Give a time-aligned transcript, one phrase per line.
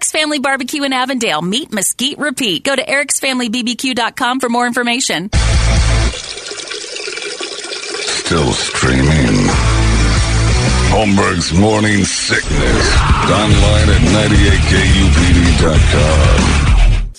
[0.00, 1.42] Eric's Family Barbecue in Avondale.
[1.42, 2.64] Meat Mesquite Repeat.
[2.64, 5.28] Go to ericsfamilybbq.com for more information.
[8.06, 9.44] Still streaming.
[10.88, 12.96] Holmberg's Morning Sickness.
[13.28, 14.00] Online at
[15.60, 16.69] 98kupd.com.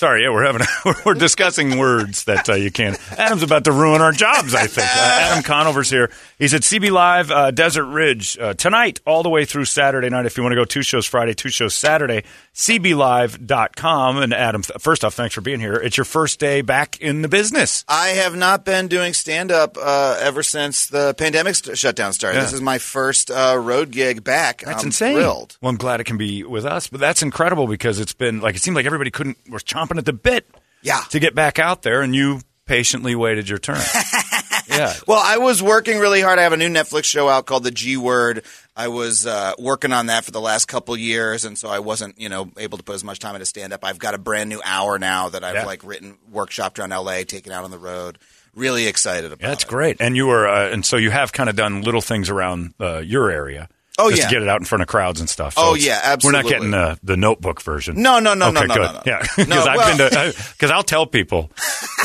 [0.02, 0.66] Sorry, yeah, we're having
[1.06, 2.98] we're discussing words that uh, you can't.
[3.20, 4.56] Adam's about to ruin our jobs.
[4.56, 6.10] I think uh, Adam Conover's here.
[6.40, 10.26] He's at CB Live uh, Desert Ridge uh, tonight, all the way through Saturday night.
[10.26, 12.24] If you want to go, two shows Friday, two shows Saturday.
[12.56, 14.18] CBLive.com.
[14.18, 15.76] And Adam, th- first off, thanks for being here.
[15.76, 17.86] It's your first day back in the business.
[17.88, 22.40] I have not been doing stand up uh, ever since the pandemic st- shutdown started.
[22.40, 22.44] Yeah.
[22.44, 24.64] This is my first uh, road gig back.
[24.66, 25.16] That's I'm insane.
[25.16, 25.58] Thrilled.
[25.62, 28.56] Well, I'm glad it can be with us, but that's incredible because it's been like
[28.56, 30.48] it seemed like everybody couldn't was chomping at the bit.
[30.84, 31.02] Yeah.
[31.12, 33.78] To get back out there, and you patiently waited your turn.
[34.68, 34.94] yeah.
[35.08, 36.40] Well, I was working really hard.
[36.40, 38.44] I have a new Netflix show out called The G Word.
[38.76, 42.20] I was uh, working on that for the last couple years, and so I wasn't,
[42.20, 43.84] you know, able to put as much time into stand up.
[43.84, 45.66] I've got a brand new hour now that I've Yeah.
[45.66, 48.18] like written, workshopped around LA, taken out on the road.
[48.56, 49.70] Really excited about Yeah, that's it.
[49.70, 49.98] great.
[50.00, 53.00] And you were, uh, and so you have kind of done little things around uh,
[53.00, 53.70] your area.
[54.02, 54.28] Oh, just yeah.
[54.28, 55.54] to get it out in front of crowds and stuff.
[55.58, 58.02] Oh, it's- yeah, We're not getting the the notebook version.
[58.02, 58.82] No, no, no, okay, no, no, good.
[58.84, 59.02] no, no.
[59.06, 61.52] Yeah, No, because I've well- been to because I'll tell people,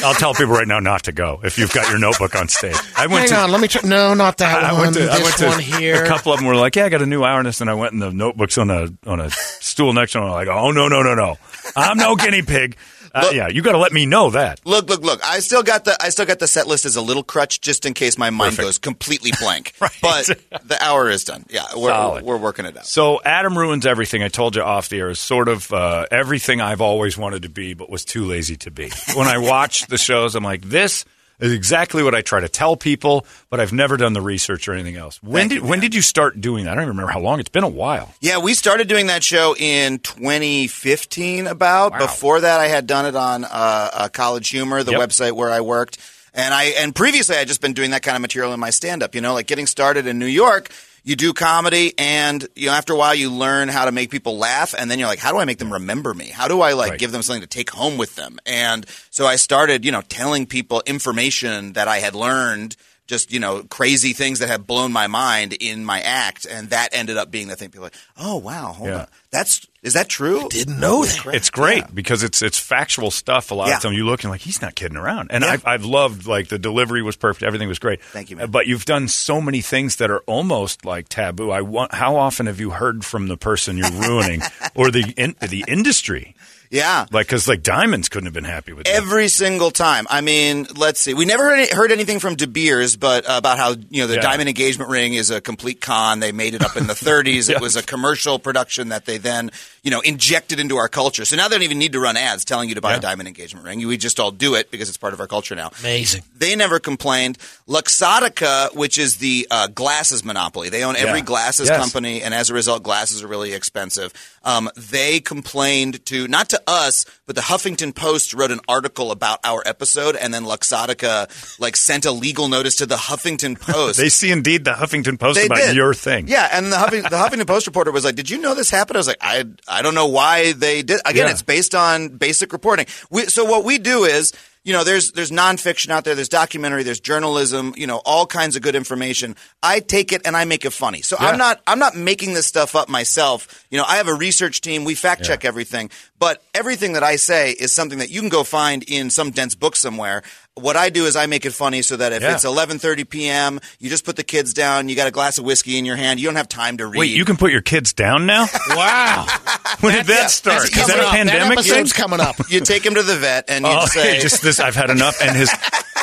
[0.04, 2.76] I'll tell people right now not to go if you've got your notebook on stage.
[2.96, 3.36] I went Hang to.
[3.44, 3.82] on, let me try.
[3.88, 4.80] No, not that I one.
[4.82, 6.04] went to, this I went to one here.
[6.04, 7.74] A couple of them were like, "Yeah, I got a new hour," and and I
[7.74, 10.26] went and the notebooks on a on a stool next to them.
[10.28, 11.36] I'm like, "Oh no, no, no, no!
[11.76, 12.76] I'm no guinea pig."
[13.16, 14.60] Uh, Look- yeah, you got to let me know that.
[14.66, 15.20] Look, look, look!
[15.24, 17.86] I still got the I still got the set list as a little crutch, just
[17.86, 18.66] in case my mind Perfect.
[18.66, 19.72] goes completely blank.
[19.80, 19.90] Right.
[20.02, 20.26] But
[20.68, 21.44] the hour is done.
[21.48, 22.24] Yeah, we're Solid.
[22.24, 22.86] we're working it out.
[22.86, 24.22] So Adam ruins everything.
[24.22, 27.48] I told you off the air is sort of uh, everything I've always wanted to
[27.48, 28.90] be, but was too lazy to be.
[29.14, 31.04] When I watch the shows, I'm like, this
[31.40, 34.72] is exactly what I try to tell people, but I've never done the research or
[34.72, 35.22] anything else.
[35.22, 36.72] When Thank did you, when did you start doing that?
[36.72, 37.40] I don't even remember how long.
[37.40, 38.14] It's been a while.
[38.20, 41.46] Yeah, we started doing that show in 2015.
[41.46, 41.98] About Wow.
[41.98, 45.00] before that, I had done it on uh, uh, College Humor, the Yep.
[45.00, 45.98] website where I worked,
[46.34, 48.70] and I and previously I had just been doing that kind of material in my
[48.70, 49.14] stand up.
[49.14, 50.70] You know, like getting started in New York.
[51.06, 54.38] You do comedy, and you know, after a while, you learn how to make people
[54.38, 56.30] laugh, and then you're like, how do I make them remember me?
[56.30, 56.98] How do I like Right.
[56.98, 58.40] give them something to take home with them?
[58.44, 62.74] And so I started, you know, telling people information that I had learned
[63.06, 66.88] just you know crazy things that have blown my mind in my act, and that
[66.92, 67.70] ended up being the thing.
[67.70, 68.98] People are like, oh wow, hold Yeah.
[69.00, 70.46] on, that's is that true?
[70.46, 71.26] I Didn't know that.
[71.34, 71.86] It's great Yeah.
[71.94, 73.50] because it's it's factual stuff.
[73.50, 73.76] A lot Yeah.
[73.76, 75.50] of time you look and like he's not kidding around, and Yeah.
[75.52, 78.02] I've I've loved like the delivery was perfect, everything was great.
[78.02, 78.50] Thank you, man.
[78.50, 81.50] But you've done so many things that are almost like taboo.
[81.50, 81.94] I want.
[81.94, 84.42] How often have you heard from the person you're ruining
[84.74, 86.34] or the in, the industry?
[86.70, 87.06] Yeah.
[87.10, 88.94] Like because like diamonds couldn't have been happy with you.
[88.94, 90.06] Every single time.
[90.10, 91.14] I mean, let's see.
[91.14, 94.06] We never heard, any, heard anything from De Beers, but uh, about how you know
[94.06, 94.20] the Yeah.
[94.22, 96.20] diamond engagement ring is a complete con.
[96.20, 97.48] They made it up in the 30s.
[97.48, 97.56] Yeah.
[97.56, 99.50] It was a commercial production that they then
[99.82, 101.24] you know injected into our culture.
[101.24, 102.98] So now they don't even need to run ads telling you to buy Yeah.
[102.98, 103.86] a diamond engagement ring.
[103.86, 105.70] We just all do it because it's part of our culture now.
[105.80, 106.22] Amazing.
[106.36, 107.38] They never complained.
[107.68, 111.24] Luxottica, which is the uh, glasses monopoly, they own every Yeah.
[111.24, 111.78] glasses Yes.
[111.78, 114.12] company, and as a result, glasses are really expensive.
[114.42, 119.38] Um, they complained to not to us, but the Huffington Post wrote an article about
[119.44, 123.98] our episode, and then Luxottica like sent a legal notice to the Huffington Post.
[123.98, 125.76] They see indeed the Huffington Post They about did.
[125.76, 126.28] your thing.
[126.28, 128.96] Yeah, and the, Huffing, the Huffington Post reporter was like, "Did you know this happened?"
[128.96, 131.32] I was like, "I I don't know why they did." Again, Yeah.
[131.32, 132.86] it's based on basic reporting.
[133.10, 134.32] We, so what we do is,
[134.64, 138.56] you know, there's there's nonfiction out there, there's documentary, there's journalism, you know, all kinds
[138.56, 139.36] of good information.
[139.62, 141.02] I take it and I make it funny.
[141.02, 141.28] So Yeah.
[141.28, 143.64] I'm not I'm not making this stuff up myself.
[143.70, 144.84] You know, I have a research team.
[144.84, 148.42] We fact check everything, But everything that I say is something that you can go
[148.42, 150.22] find in some dense book somewhere.
[150.54, 152.34] What I do is I make it funny so that if Yeah.
[152.34, 155.76] it's 11:30 p.m., you just put the kids down, you got a glass of whiskey
[155.76, 156.98] in your hand, you don't have time to read.
[156.98, 158.46] Wait, you can put your kids down now?
[158.70, 159.26] Wow.
[159.80, 160.62] when did that start?
[160.62, 161.12] That's Is that a up.
[161.12, 161.72] pandemic that thing?
[161.72, 162.36] episode's coming up.
[162.48, 164.58] you take him to the vet and you Oh, say just this.
[164.58, 165.50] I've had enough, and his.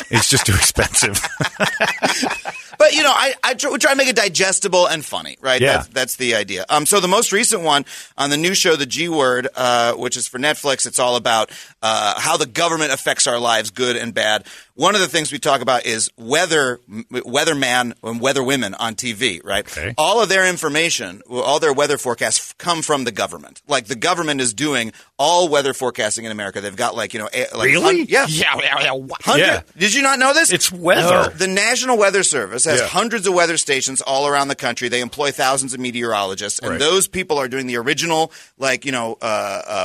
[0.10, 1.20] It's just too expensive.
[2.84, 5.62] But you know, I, I try, we try to make it digestible and funny, right?
[5.62, 5.78] Yeah.
[5.78, 6.66] That's, that's the idea.
[6.68, 7.86] Um, so the most recent one
[8.18, 11.50] on the new show, The G Word, uh, which is for Netflix, it's all about
[11.82, 14.46] uh, how the government affects our lives, good and bad.
[14.76, 18.96] One of the things we talk about is weather, m- weatherman and weather women on
[18.96, 19.64] TV, right?
[19.66, 19.94] Okay.
[20.00, 23.62] All of their information, all their weather forecasts come from the government.
[23.68, 26.60] Like the government is doing all weather forecasting in America.
[26.60, 27.98] They've got like you know, like Really?
[28.00, 28.96] hun- yeah, Yeah, yeah,
[29.28, 29.36] yeah.
[29.36, 29.62] Yeah.
[29.78, 30.52] Did you not know this?
[30.52, 31.30] It's weather.
[31.30, 32.88] The National Weather Service has Yeah.
[32.88, 34.90] hundreds of weather stations all around the country.
[34.90, 36.80] They employ thousands of meteorologists, and Right.
[36.80, 39.26] those people are doing the original, like you know, uh,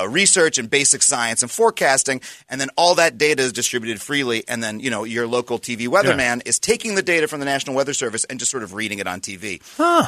[0.04, 4.44] uh, research and basic science and forecasting, and then all that data is distributed freely.
[4.48, 7.74] And then you know, your local TV weatherman is taking the data from the National
[7.76, 9.60] Weather Service and just sort of reading it on TV.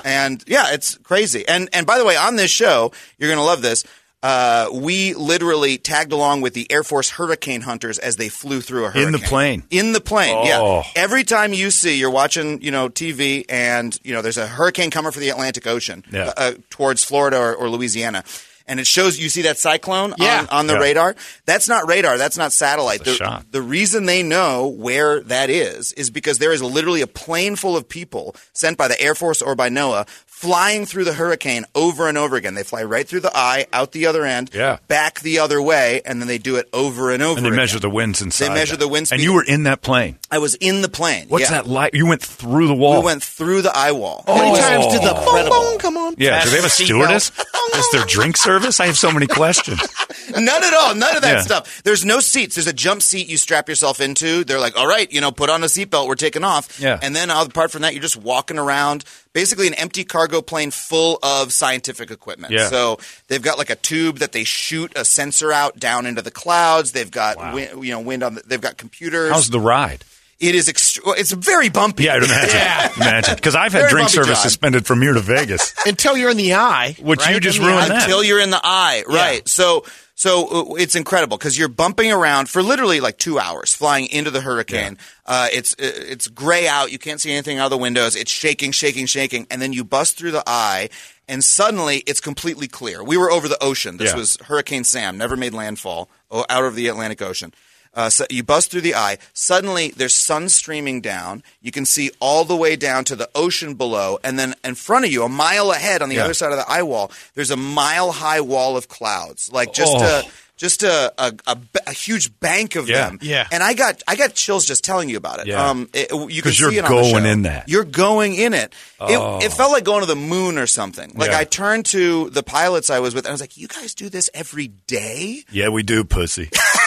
[0.04, 1.46] And yeah, it's crazy.
[1.48, 3.84] And and by the way, on this show, you're going to love this.
[4.22, 8.84] Uh, we literally tagged along with the Air Force hurricane hunters as they flew through
[8.84, 9.06] a hurricane.
[9.06, 9.62] In the plane?
[9.70, 10.44] In the plane, Oh.
[10.44, 10.82] yeah.
[10.94, 14.90] Every time you see, you're watching, you know, TV, and you know, there's a hurricane
[14.90, 16.34] coming for the Atlantic Ocean Yeah.
[16.36, 18.22] uh, towards Florida or, or Louisiana.
[18.70, 20.40] And it shows you see that cyclone Yeah.
[20.42, 20.78] on, on the Yeah.
[20.80, 21.16] radar.
[21.44, 22.16] That's not radar.
[22.18, 23.04] That's not satellite.
[23.04, 27.06] That's The, the reason they know where that is is because there is literally a
[27.08, 31.12] plane full of people sent by the Air Force or by NOAA flying through the
[31.12, 32.54] hurricane over and over again.
[32.54, 34.78] They fly right through the eye, out the other end, Yeah.
[34.88, 37.36] back the other way, and then they do it over and over.
[37.36, 37.56] And they again.
[37.58, 38.46] measure the winds inside.
[38.48, 38.80] They measure that.
[38.80, 40.18] the wind And you were in that plane.
[40.30, 41.26] I was in the plane.
[41.28, 41.50] What's yeah.
[41.50, 41.92] that like?
[41.92, 43.00] You went through the wall.
[43.00, 44.24] We went through the eye wall.
[44.26, 45.20] How many times did the oh.
[45.26, 45.56] Incredible.
[45.60, 46.14] boom, boom, come on?
[46.16, 46.42] yeah.
[46.42, 47.32] Do they have a stewardess?
[47.80, 48.78] Is there drink service?
[48.80, 49.80] I have so many questions.
[50.30, 50.94] None at all.
[50.94, 51.40] None of that Yeah.
[51.42, 51.82] stuff.
[51.82, 52.54] There's no seats.
[52.54, 54.44] There's a jump seat you strap yourself into.
[54.44, 56.06] They're like, all right, you know, put on a seatbelt.
[56.06, 56.78] We're taking off.
[56.80, 56.98] Yeah.
[57.02, 61.18] And then apart from that, you're just walking around, basically an empty cargo plane full
[61.22, 62.52] of scientific equipment.
[62.52, 62.68] Yeah.
[62.68, 62.98] So
[63.28, 66.92] they've got like a tube that they shoot a sensor out down into the clouds.
[66.92, 69.32] They've got, wi- you know, wind on the, they've got computers.
[69.32, 70.04] How's the ride?
[70.40, 72.04] It is extra- it's very bumpy.
[72.04, 73.02] Yeah, I'd imagine.
[73.02, 73.34] Imagine.
[73.36, 74.42] Because I've had Very drink bumpy, service John.
[74.42, 75.74] suspended from here to Vegas.
[75.86, 76.96] Until you're in the eye.
[77.00, 77.42] Which you right?
[77.42, 77.88] just In the ruined eye.
[77.88, 78.02] that.
[78.04, 79.46] until you're in the eye, right?
[79.48, 79.84] So,
[80.14, 84.30] so uh, it's incredible because you're bumping around for literally like two hours, flying into
[84.30, 84.98] the hurricane.
[85.26, 88.16] Uh, it's uh, it's gray out, you can't see anything out of the windows.
[88.16, 90.88] It's shaking, shaking, shaking, and then you bust through the eye,
[91.28, 93.02] and suddenly it's completely clear.
[93.04, 93.96] We were over the ocean.
[93.98, 94.16] This Yeah.
[94.18, 97.52] was Hurricane Sam, never made landfall oh, out of the Atlantic Ocean.
[97.92, 99.18] Uh, so you bust through the eye.
[99.32, 101.42] Suddenly, there's sun streaming down.
[101.60, 105.04] You can see all the way down to the ocean below, and then in front
[105.04, 106.24] of you, a mile ahead on the Yeah.
[106.24, 109.92] other side of the eye wall, there's a mile high wall of clouds, like just
[109.96, 110.04] Oh.
[110.04, 110.22] a
[110.56, 111.56] just a, a, a,
[111.86, 113.06] a huge bank of Yeah.
[113.06, 113.18] them.
[113.22, 113.48] Yeah.
[113.50, 115.46] And I got I got chills just telling you about it.
[115.46, 115.70] Yeah.
[115.70, 117.66] Um, it- you can 'Cause you're see it on the going in that.
[117.70, 118.74] You're going in it.
[119.00, 119.38] Oh.
[119.38, 121.12] It, it felt like going to the moon or something.
[121.16, 121.38] Like Yeah.
[121.38, 124.10] I turned to the pilots I was with, and I was like, "You guys do
[124.10, 126.50] this every day?" Yeah, we do, pussy.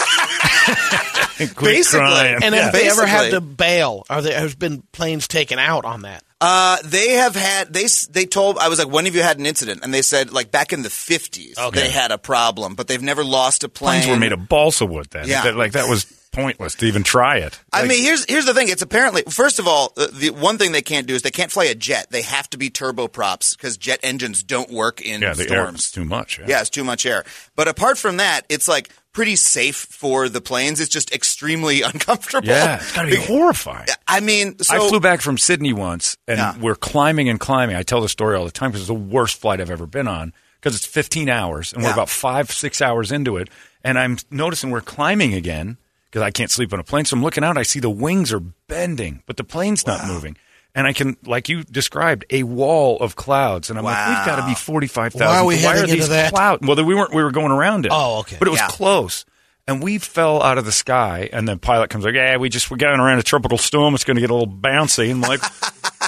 [1.37, 1.99] Basically.
[1.99, 2.39] crying.
[2.43, 2.61] And Yeah.
[2.63, 4.05] have they ever had to bail?
[4.09, 6.23] Are there has been planes taken out on that?
[6.41, 9.45] Uh, they have had they they told I was like, when have you had an
[9.45, 9.79] incident?
[9.83, 13.23] And they said like back in the fifties they had a problem, but they've never
[13.23, 14.01] lost a plane.
[14.01, 15.27] Planes were made of balsa wood then.
[15.27, 15.43] Yeah.
[15.43, 17.59] That- like that was pointless to even try it.
[17.71, 18.67] I mean, here's here's the thing.
[18.67, 21.51] It's apparently first of all, the, the one thing they can't do is they can't
[21.51, 22.07] fly a jet.
[22.09, 25.91] They have to be turboprops because jet engines don't work in yeah, the storms.
[25.91, 26.39] too much.
[26.45, 27.23] Yeah, it's too much air.
[27.55, 30.81] But apart from that, it's like pretty safe for the planes.
[30.81, 32.47] It's just extremely uncomfortable.
[32.47, 33.87] Yeah, it's got to be horrifying.
[34.07, 36.57] I mean, so I flew back from Sydney once, and Yeah.
[36.57, 37.75] we're climbing and climbing.
[37.75, 40.07] I tell the story all the time because it's the worst flight I've ever been
[40.07, 43.49] on because it's 15 hours, and we're about five, six hours into it.
[43.83, 45.77] And I'm noticing we're climbing again
[46.13, 47.05] because I can't sleep on a plane.
[47.05, 50.37] So I'm looking out, I see the wings are bending, but the plane's not moving.
[50.75, 54.35] And I can, like you described, a wall of clouds, and I'm like, we've got
[54.35, 55.27] to be forty-five thousand.
[55.27, 56.31] Why are we Why heading are these into that?
[56.31, 56.67] clouds?
[56.67, 57.13] Well, we weren't.
[57.15, 57.91] We were going around it.
[57.91, 58.35] Oh, okay.
[58.37, 58.67] But it was Yeah.
[58.67, 59.25] close.
[59.67, 62.69] And we fell out of the sky, and the pilot comes like, "Yeah, we just
[62.69, 63.95] we're getting around a tropical storm.
[63.95, 65.41] It's going to get a little bouncy." And I'm like,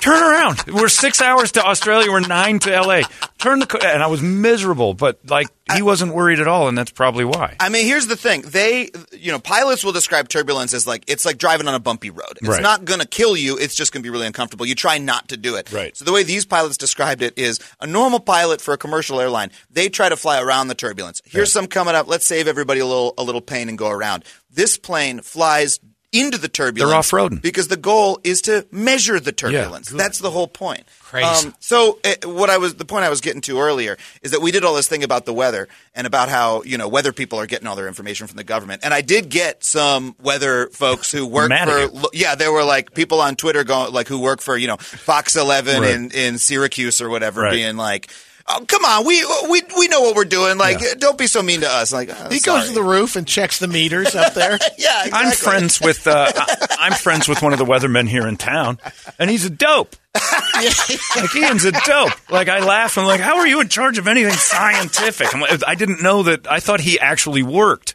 [0.01, 0.63] "Turn around!
[0.67, 2.11] We're six hours to Australia.
[2.11, 3.01] We're nine to LA.
[3.37, 6.77] Turn the." co-" And I was miserable, but like he wasn't worried at all, and
[6.77, 7.55] that's probably why.
[7.59, 8.41] I mean, here's the thing.
[8.41, 12.09] They, you know, pilots will describe turbulence as like it's like driving on a bumpy
[12.11, 12.33] road.
[12.37, 12.61] It's Right.
[12.61, 13.57] not going to kill you.
[13.57, 14.65] It's just going to be really uncomfortable.
[14.65, 15.71] You try not to do it.
[15.71, 15.95] Right.
[15.97, 19.51] So the way these pilots described it is a normal pilot for a commercial airline.
[19.71, 21.21] They try to fly around the turbulence.
[21.25, 22.07] Here's some coming up.
[22.07, 24.23] Let's save everybody a little a little pain and go around.
[24.51, 25.79] This plane flies
[26.19, 26.89] into the turbulence.
[26.89, 27.41] They're off-roading.
[27.41, 29.89] because the goal is to measure the turbulence.
[29.89, 30.81] That's the whole point.
[30.81, 31.53] Um, Crazy.
[31.59, 34.51] so uh, what I was the point I was getting to earlier is that we
[34.51, 37.45] did all this thing about the weather and about how you know weather people are
[37.45, 38.81] getting all their information from the government.
[38.83, 42.93] And I did get some weather folks who work Mad for yeah, there were like
[42.93, 45.91] people on Twitter going like who work for you know Fox 11 Right.
[45.91, 47.51] in in Syracuse or whatever, Right.
[47.51, 48.09] being like.
[48.47, 50.59] Oh, come on, we we we know what we're doing.
[50.59, 51.91] Like, don't be so mean to us.
[51.91, 52.59] Like, oh, He sorry.
[52.59, 54.59] goes to the roof and checks the meters up there.
[54.77, 55.05] yeah.
[55.05, 55.11] Exactly.
[55.13, 58.77] I'm friends with uh, I- I'm friends with one of the weathermen here in town,
[59.17, 59.95] and he's a dope.
[60.55, 62.13] like Ian's a dope.
[62.31, 62.97] Like I laugh.
[62.99, 65.33] I'm like, how are you in charge of anything scientific?
[65.33, 66.45] I'm like, I didn't know that.
[66.49, 67.94] I thought he actually worked.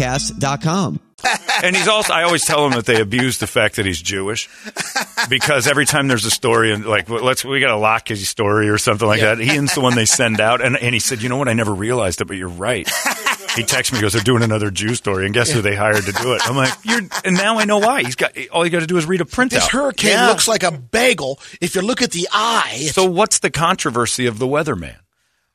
[0.00, 1.00] UAPpodcast.com.
[1.62, 2.14] And he's also.
[2.14, 4.48] I always tell him that they abuse the fact that he's Jewish
[5.28, 8.78] because every time there's a story and like let's we got a Lockheed story or
[8.78, 9.38] something like that.
[9.38, 11.48] Ian's the one they send out, and and he said, you know what?
[11.48, 12.88] I never realized it, but you're right.
[13.54, 16.04] He texts me, he goes, they're doing another Jew story, and guess who they hired
[16.04, 16.40] to do it?
[16.48, 18.02] I'm like, you're, and now I know why.
[18.02, 19.50] He's got all you got to do is read a printout.
[19.50, 20.28] This hurricane Yeah.
[20.28, 21.38] looks like a bagel.
[21.60, 24.96] If you look at the eye, So what's the controversy of the weatherman?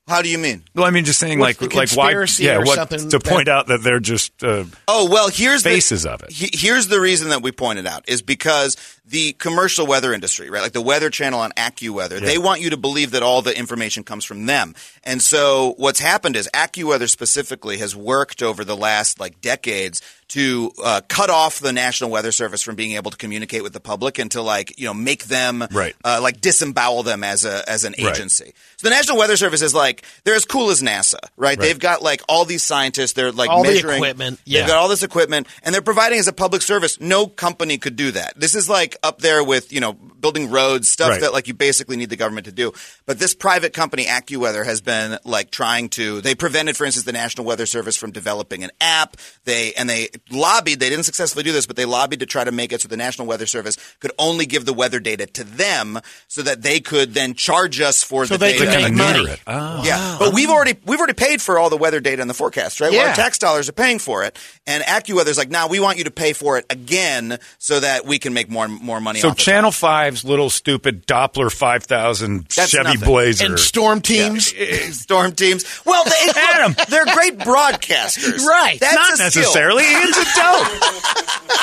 [0.07, 0.63] How do you mean?
[0.75, 2.05] Well, I mean, just saying, What's like, like why?
[2.11, 5.29] conspiracy Yeah, or what something to that- point out that they're just uh, Oh well,
[5.29, 6.31] here's Faces the, of it.
[6.31, 10.61] he- here's the reason that we pointed out is because the commercial weather industry, right,
[10.61, 14.03] like the Weather Channel and AccuWeather, they want you to believe that all the information
[14.03, 14.75] comes from them.
[15.03, 20.71] And so what's happened is AccuWeather specifically has worked over the last like decades to
[20.83, 24.17] uh, cut off the National Weather Service from being able to communicate with the public
[24.19, 25.95] and to like you know make them Right.
[26.03, 28.13] uh, like disembowel them as a as an Right.
[28.15, 28.53] agency.
[28.77, 31.59] So the National Weather Service is like they're as cool as NASA, right?
[31.59, 33.13] They've got like all these scientists.
[33.13, 34.67] They're like All the measuring equipment, They've yeah.
[34.67, 36.99] got all this equipment, and they're providing as a public service.
[36.99, 38.33] No company could do that.
[38.39, 41.21] This is like up there with you know building roads, stuff Right.
[41.21, 42.73] that like you basically need the government to do.
[43.05, 46.21] But this private company, AccuWeather, has been like trying to.
[46.21, 49.17] They prevented, for instance, the National Weather Service from developing an app.
[49.43, 50.79] They and they lobbied.
[50.79, 52.97] They didn't successfully do this, but they lobbied to try to make it so the
[52.97, 57.13] National Weather Service could only give the weather data to them, so that they could
[57.13, 58.65] then charge us for So the they data.
[58.65, 59.31] could make kind of money.
[59.33, 59.39] it.
[59.47, 59.83] Oh.
[59.83, 62.81] Yeah, but we've already we've already paid for all the weather data and the forecast,
[62.81, 62.91] right?
[62.91, 63.09] Well, Yeah.
[63.09, 66.11] our tax dollars are paying for it, and AccuWeather's like, now we want you to
[66.11, 69.19] pay for it again so that we can make more more money.
[69.19, 72.99] So off of Channel 5's little stupid Doppler 5000 That's Chevy nothing.
[73.01, 73.45] Blazer.
[73.45, 74.53] and storm teams.
[74.55, 74.93] it.
[74.93, 75.63] storm teams.
[75.85, 76.75] Well, they, Adam.
[76.89, 78.79] they're great broadcasters, Right.
[78.79, 79.83] That's not necessarily.
[79.83, 80.04] skill.
[80.05, 80.61] Necessarily.
[80.61, 80.95] Ian's a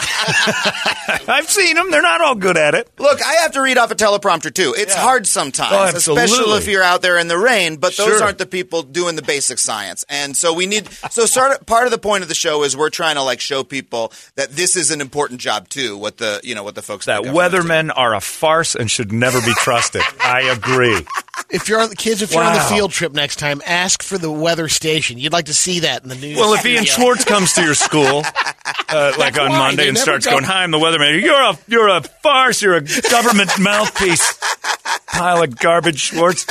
[0.03, 1.29] dope.
[1.29, 1.91] I've seen them.
[1.91, 2.89] They're not all good at it.
[2.99, 4.75] Look, I have to read off a teleprompter too.
[4.77, 7.77] It's hard sometimes, Oh, especially if you're out there in the rain.
[7.77, 8.23] But those Sure.
[8.25, 10.89] aren't the people doing the basic science, and so we need.
[11.11, 13.41] So sort of, part of the point of the show is we're trying to like
[13.41, 15.97] show people that this is an important job too.
[15.97, 17.59] What the you know what the folks That the government do.
[17.59, 20.03] weathermen are a farce and should never be trusted.
[20.21, 21.05] I agree.
[21.51, 24.17] If you're on the kids, if you're on the field trip next time, ask for
[24.19, 25.19] the weather station.
[25.19, 26.37] You'd like to see that in the news.
[26.39, 26.85] Well, if Ian.
[26.85, 28.23] Schwartz comes to your school,
[28.89, 31.89] uh, like on Monday, and starts go- going, "Hi, I'm the weatherman." You're a you're
[31.89, 32.61] a farce.
[32.63, 34.39] You're a government mouthpiece.
[35.09, 36.47] Pile of garbage, Schwartz.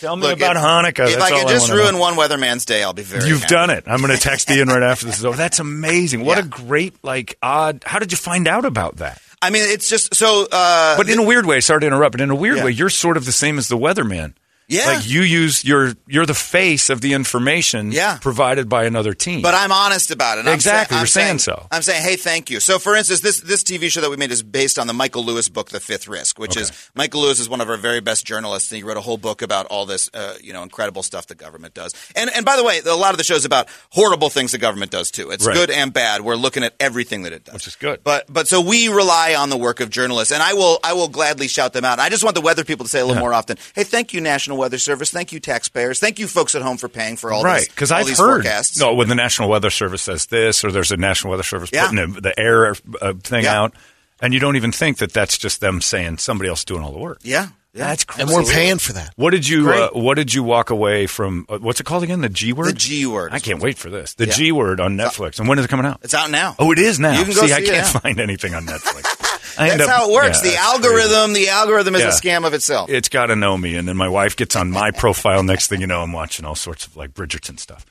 [0.00, 1.06] Tell me Look, about if- Hanukkah.
[1.08, 1.76] If That's I could just know.
[1.76, 3.26] ruin one weatherman's day, I'll be very.
[3.28, 3.54] You've happy.
[3.54, 3.84] done it.
[3.86, 5.36] I'm going to text Ian right after this is over.
[5.36, 6.24] That's amazing.
[6.24, 6.44] What Yeah.
[6.44, 7.82] a great, like, odd.
[7.86, 9.20] How did you find out about that?
[9.40, 10.46] I mean, it's just so.
[10.50, 12.64] Uh, But in a weird way, sorry to interrupt, but in a weird Yeah.
[12.64, 14.34] way, you're sort of the same as the weatherman.
[14.68, 14.86] Yeah.
[14.86, 18.18] Like you use your you're the face of the information Yeah.
[18.20, 19.40] provided by another team.
[19.42, 20.46] But I'm honest about it.
[20.48, 20.94] Exactly.
[20.96, 21.66] saying- I'm You're saying so.
[21.70, 22.58] I'm saying, hey, thank you.
[22.58, 25.24] So, for instance, this this TV show that we made is based on the Michael
[25.24, 28.24] Lewis book, The Fifth Risk, which is Michael Lewis is one of our very best
[28.26, 31.26] journalists, and he wrote a whole book about all this, uh, you know, incredible stuff
[31.28, 31.94] the government does.
[32.16, 34.90] And and by the way, a lot of the shows about horrible things the government
[34.90, 35.30] does too.
[35.30, 35.54] It's Right.
[35.54, 36.22] good and bad.
[36.22, 38.00] We're looking at everything that it does, Which is good.
[38.02, 41.08] But but so we rely on the work of journalists, and I will I will
[41.08, 42.00] gladly shout them out.
[42.00, 43.58] I just want the weather people to say a little more often.
[43.76, 45.10] Hey, thank you, National Weather Service.
[45.10, 45.98] Thank you, taxpayers.
[46.00, 48.18] Thank you, folks at home, for paying for all right this, because all I've these
[48.18, 48.78] heard forecasts.
[48.78, 51.88] no when the National Weather Service says this or there's a National Weather Service Yeah.
[51.88, 53.60] putting the, the air uh, thing Yeah.
[53.60, 53.74] out,
[54.20, 56.98] and you don't even think that that's just them saying somebody else doing all the
[56.98, 57.18] work.
[57.22, 57.88] Yeah, yeah.
[57.88, 58.22] That's crazy.
[58.22, 59.12] and we're paying for that.
[59.16, 61.44] What did you uh, What did you walk away from?
[61.48, 62.22] Uh, what's it called again?
[62.22, 62.68] The G word.
[62.68, 63.32] The G word.
[63.34, 64.14] I can't wait for this.
[64.14, 64.32] The Yeah.
[64.32, 65.38] G word on Netflix.
[65.38, 66.00] And when is it coming out?
[66.02, 66.54] It's out now.
[66.58, 67.18] Oh, it is now.
[67.18, 68.00] You can go see, I see it can't now.
[68.00, 69.04] find anything on Netflix.
[69.56, 70.44] That's up- how it works.
[70.44, 72.08] yeah, the algorithm, the algorithm is Yeah.
[72.08, 72.90] a scam of itself.
[72.90, 75.42] It's got to know me, and then my wife gets on my profile.
[75.42, 77.84] Next thing you know, I'm watching all sorts of like Bridgerton stuff.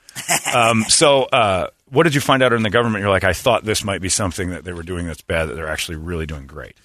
[0.54, 3.02] Um, so, uh, what did you find out in the government?
[3.02, 5.54] You're like, I thought this might be something that they were doing that's bad, that
[5.54, 6.76] they're actually really doing great.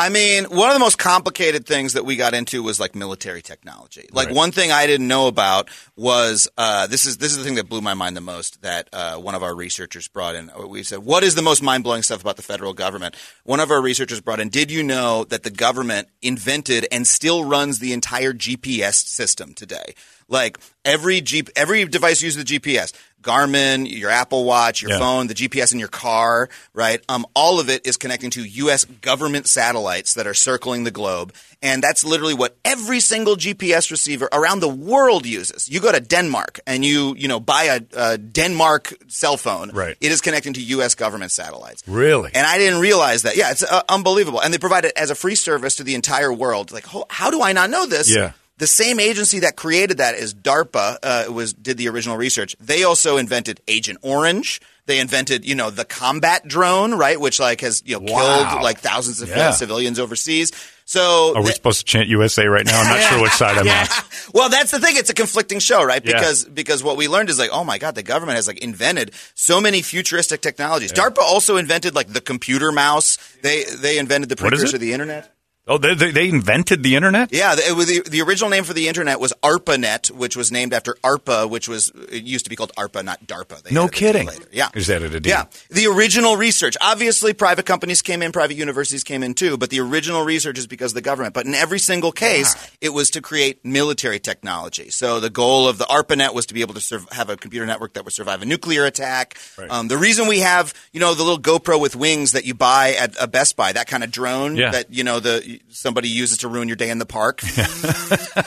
[0.00, 3.42] I mean, one of the most complicated things that we got into was like military
[3.42, 4.08] technology.
[4.12, 4.36] Like Right.
[4.36, 7.68] one thing I didn't know about was uh, this is this is the thing that
[7.68, 8.62] blew my mind the most.
[8.62, 10.52] That uh, one of our researchers brought in.
[10.68, 13.72] We said, "What is the most mind blowing stuff about the federal government?" One of
[13.72, 14.50] our researchers brought in.
[14.50, 19.94] Did you know that the government invented and still runs the entire GPS system today?
[20.28, 22.92] Like every Jeep, every device uses the GPS.
[23.22, 24.98] Garmin, your Apple Watch, your Yeah.
[24.98, 27.02] phone, the GPS in your car, right?
[27.08, 28.84] Um, all of it is connecting to U.S.
[28.84, 34.28] government satellites that are circling the globe, and that's literally what every single GPS receiver
[34.32, 35.68] around the world uses.
[35.68, 39.70] You go to Denmark and you, you know, buy a, a Denmark cell phone.
[39.72, 39.96] Right.
[40.00, 40.94] It is connecting to U.S.
[40.94, 41.82] government satellites.
[41.86, 42.30] Really?
[42.34, 43.36] And I didn't realize that.
[43.36, 44.40] Yeah, it's uh, unbelievable.
[44.40, 46.70] And they provide it as a free service to the entire world.
[46.72, 48.14] Like, ho- how do I not know this?
[48.14, 48.32] Yeah.
[48.58, 50.98] The same agency that created that is DARPA.
[51.02, 52.56] Uh, was did the original research.
[52.60, 54.60] They also invented Agent Orange.
[54.86, 58.48] They invented, you know, the combat drone, right, which like has you know Wow.
[58.50, 59.50] killed like thousands of Yeah.
[59.52, 60.50] civilians overseas.
[60.86, 62.80] So Are we th- supposed to chant USA right now?
[62.80, 63.86] I'm not sure which side I'm on.
[64.34, 64.96] well, that's the thing.
[64.96, 66.02] It's a conflicting show, right?
[66.02, 66.14] Yeah.
[66.14, 69.12] Because because what we learned is like, oh my god, the government has like invented
[69.34, 70.92] so many futuristic technologies.
[70.92, 73.18] DARPA also invented like the computer mouse.
[73.42, 75.32] They they invented the precursor of the internet.
[75.68, 77.32] Oh, they, they, they invented the internet?
[77.32, 80.94] Yeah, the, the, the original name for the internet was ARPANET, which was named after
[81.04, 83.62] ARPA, which was it used to be called ARPA, not DARPA.
[83.62, 84.28] They No kidding.
[84.50, 85.28] Yeah, Just added a D.
[85.28, 86.76] Yeah, the original research.
[86.80, 90.66] Obviously, private companies came in, private universities came in too, but the original research is
[90.66, 91.34] because of the government.
[91.34, 94.88] But in every single case, it was to create military technology.
[94.90, 97.66] So the goal of the ARPANET was to be able to serve, have a computer
[97.66, 99.36] network that would survive a nuclear attack.
[99.58, 99.70] Right.
[99.70, 102.94] Um, the reason we have, you know, the little GoPro with wings that you buy
[102.94, 104.70] at a Best Buy, that kind of drone Yeah.
[104.70, 107.42] that you know the somebody uses to ruin your day in the park.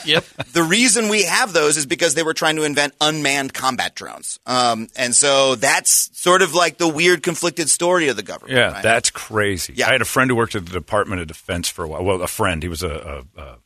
[0.06, 0.26] Yep.
[0.54, 4.40] The reason we have those is because they were trying to invent unmanned combat drones.
[4.46, 8.58] Um, and so that's sort of like the weird conflicted story of the government.
[8.58, 8.84] Yeah, right?
[8.84, 9.74] that's crazy.
[9.76, 9.90] Yeah.
[9.90, 12.04] I had a friend who worked at the Department of Defense for a while.
[12.04, 12.64] Well, a friend.
[12.64, 13.58] He was a, a, a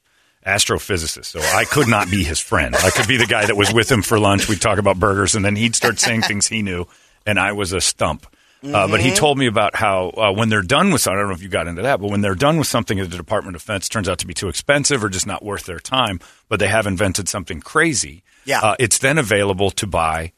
[0.46, 2.76] astrophysicist, so I could not be his friend.
[2.76, 4.48] I could be the guy that was with him for lunch.
[4.48, 6.86] We'd talk about burgers, and then he'd start saying things he knew,
[7.26, 8.28] and I was a stump.
[8.66, 11.30] Uh, but he told me about how uh, when they're done with something, I don't
[11.30, 13.56] know if you got into that, but when they're done with something at the Department
[13.56, 16.60] of Defense, turns out to be too expensive or just not worth their time, but
[16.60, 18.24] they have invented something crazy.
[18.46, 18.62] Yeah.
[18.62, 20.32] Uh, it's then available to buy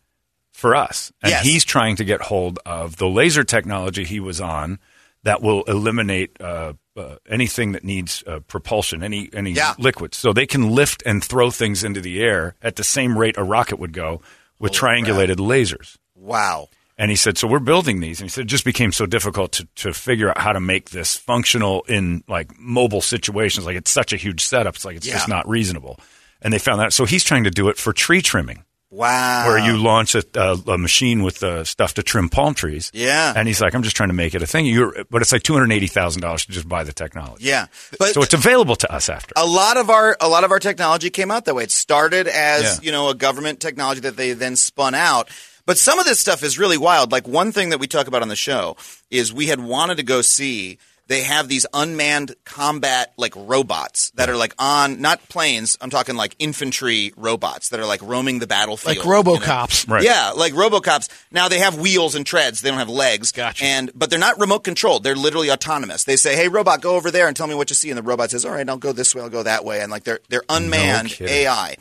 [0.52, 1.12] for us.
[1.22, 1.44] And Yes.
[1.46, 4.80] he's trying to get hold of the laser technology he was on
[5.24, 9.74] that will eliminate uh, uh, anything that needs uh, propulsion, any any Yeah.
[9.78, 10.18] liquids.
[10.18, 13.44] So they can lift and throw things into the air at the same rate a
[13.44, 14.22] rocket would go
[14.60, 15.98] with triangulated lasers.
[16.16, 16.68] wow.
[17.00, 18.20] And he said, so we're building these.
[18.20, 20.90] And he said, it just became so difficult to, to figure out how to make
[20.90, 23.66] this functional in like mobile situations.
[23.68, 24.76] Like it's such a huge setup.
[24.76, 26.00] It's like, it's just not reasonable.
[26.42, 26.94] And they found that.
[26.94, 29.46] So he's trying to do it for tree trimming Wow.
[29.48, 32.90] where you launch a, a, a machine with uh, stuff to trim palm trees.
[32.94, 33.34] Yeah.
[33.36, 34.66] And he's like, I'm just trying to make it a thing.
[34.66, 37.46] You're, but it's like $280,000 to just buy the technology.
[37.46, 37.68] Yeah.
[38.00, 39.34] But So it's available to us after.
[39.36, 41.64] a lot of our a lot of our technology came out that way.
[41.64, 42.86] It started as Yeah.
[42.86, 45.30] you know a government technology that they then spun out.
[45.68, 47.12] But some of this stuff is really wild.
[47.12, 48.78] Like one thing that we talk about on the show
[49.12, 50.80] is we had wanted to go see.
[51.08, 55.78] They have these unmanned combat like robots that are like on not planes.
[55.80, 59.24] I'm talking like infantry robots that are like roaming the battlefield, Like you know?
[59.24, 59.90] RoboCops.
[59.90, 60.04] Right.
[60.04, 61.10] Yeah, like RoboCops.
[61.32, 62.62] Now they have wheels and treads.
[62.62, 63.32] They don't have legs.
[63.32, 63.64] Gotcha.
[63.64, 65.04] And but they're not remote controlled.
[65.04, 66.04] They're literally autonomous.
[66.04, 68.04] They say, "Hey, robot, go over there and tell me what you see." And the
[68.04, 69.22] robot says, "All right, I'll go this way.
[69.22, 71.34] I'll go that way." And like they're they're unmanned kidding.
[71.34, 71.78] AI.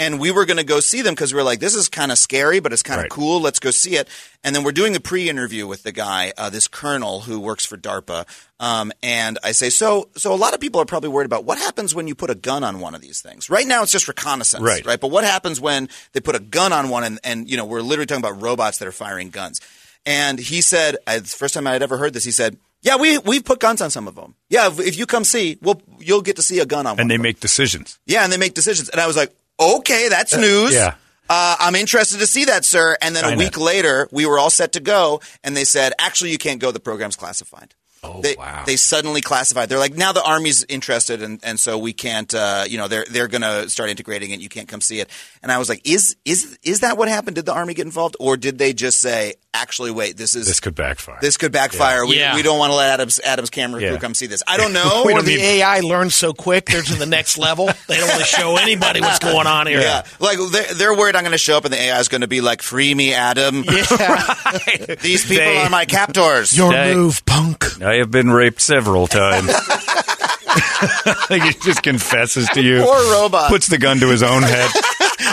[0.00, 2.10] And we were going to go see them because we were like, "This is kind
[2.10, 3.10] of scary, but it's kind of Right.
[3.10, 3.40] cool.
[3.40, 4.08] Let's go see it."
[4.42, 7.76] And then we're doing a pre-interview with the guy, uh, this colonel who works for
[7.76, 8.24] DARPA.
[8.58, 11.58] Um, and I say, "So, so a lot of people are probably worried about what
[11.58, 13.48] happens when you put a gun on one of these things.
[13.50, 14.84] Right now, it's just reconnaissance, Right.
[14.86, 14.98] right?
[14.98, 17.82] But what happens when they put a gun on one and, and you know, we're
[17.82, 19.60] literally talking about robots that are firing guns.
[20.06, 22.96] And he said, uh, the first time I had ever heard this, he said, yeah,
[22.96, 24.34] we, we've put guns on some of them.
[24.48, 27.00] Yeah, if, if you come see, we'll, you'll get to see a gun on one.
[27.00, 27.98] and they of them." make decisions.
[28.06, 28.88] Yeah, and they make decisions.
[28.88, 30.74] And I was like, okay, that's news.
[30.74, 30.94] yeah.
[31.28, 32.96] Uh, I'm interested to see that, sir.
[33.00, 36.32] And then a week later, we were all set to go, and they said, actually,
[36.32, 36.72] you can't go.
[36.72, 37.74] The program's classified.
[38.02, 38.64] Oh, they, wow.
[38.66, 39.68] They suddenly classified.
[39.68, 42.34] They're like, now the army's interested, and, and so we can't.
[42.34, 44.40] Uh, you know, they're they're going to start integrating it.
[44.40, 45.10] You can't come see it.
[45.42, 47.36] And I was like, is is is that what happened?
[47.36, 50.60] Did the army get involved, or did they just say, actually, wait, this is This
[50.60, 51.18] could backfire.
[51.20, 52.06] this could backfire.
[52.06, 52.34] We, Yeah.
[52.36, 53.96] we don't want to let Adam's Adam's camera Yeah.
[53.96, 54.42] come see this.
[54.46, 55.02] I don't know.
[55.06, 57.66] We Or don't the need- AI learns so quick, they're to the next level.
[57.88, 59.80] They don't want to show anybody what's going on here.
[59.80, 62.20] Yeah, like they're, they're worried I'm going to show up and the AI is going
[62.20, 63.62] to be like, "Free me, Adam.
[65.02, 66.96] These people They- are my captors." Your Dang.
[66.96, 67.82] move, punk.
[67.82, 69.48] I have been raped several times.
[71.28, 72.82] he just confesses to you.
[72.82, 73.48] Poor robot.
[73.50, 74.70] Puts the gun to his own head.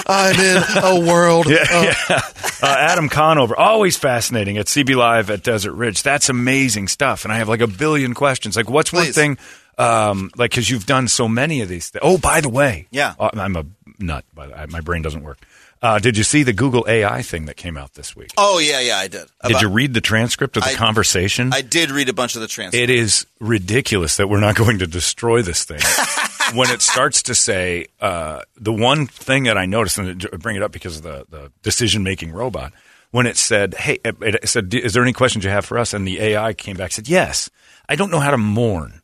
[0.07, 1.47] I'm in a world.
[1.49, 2.21] Yeah, of- yeah.
[2.61, 6.01] Uh, Adam Conover, always fascinating at CB Live at Desert Ridge.
[6.03, 7.23] That's amazing stuff.
[7.23, 8.55] And I have like a billion questions.
[8.57, 9.37] Like, what's one thing,
[9.77, 12.01] um, like, because you've done so many of these things.
[12.03, 13.13] Oh, by the way, Yeah.
[13.19, 13.65] uh, I'm a
[13.99, 15.37] nut, but I, my brain doesn't work.
[15.79, 18.31] Uh, did you see the Google AI thing that came out this week?
[18.35, 19.27] Oh yeah, yeah, I did.
[19.45, 21.53] did you read the transcript of the I- conversation?
[21.53, 22.81] I did read a bunch of the transcript.
[22.81, 25.77] It is ridiculous that we're not going to destroy this thing.
[26.53, 30.55] when it starts to say, uh, the one thing that I noticed, and I bring
[30.55, 32.73] it up because of the, the decision making robot,
[33.11, 35.93] when it said, hey, it, said, is there any questions you have for us?
[35.93, 37.49] And the AI came back and said, yes.
[37.89, 39.01] I don't know how to mourn.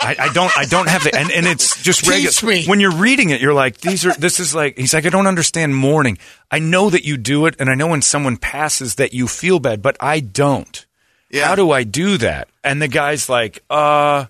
[0.00, 0.56] I, I don't.
[0.56, 2.62] I don't have the, and, and it's just regular.
[2.68, 4.12] When you're reading it, you're like, these are.
[4.12, 4.76] This is like.
[4.76, 6.18] He's like, I don't understand mourning.
[6.50, 9.58] I know that you do it, and I know when someone passes that you feel
[9.58, 10.86] bad, but I don't.
[11.30, 11.46] Yeah.
[11.46, 12.48] How do I do that?
[12.62, 14.26] And the guy's like, uh,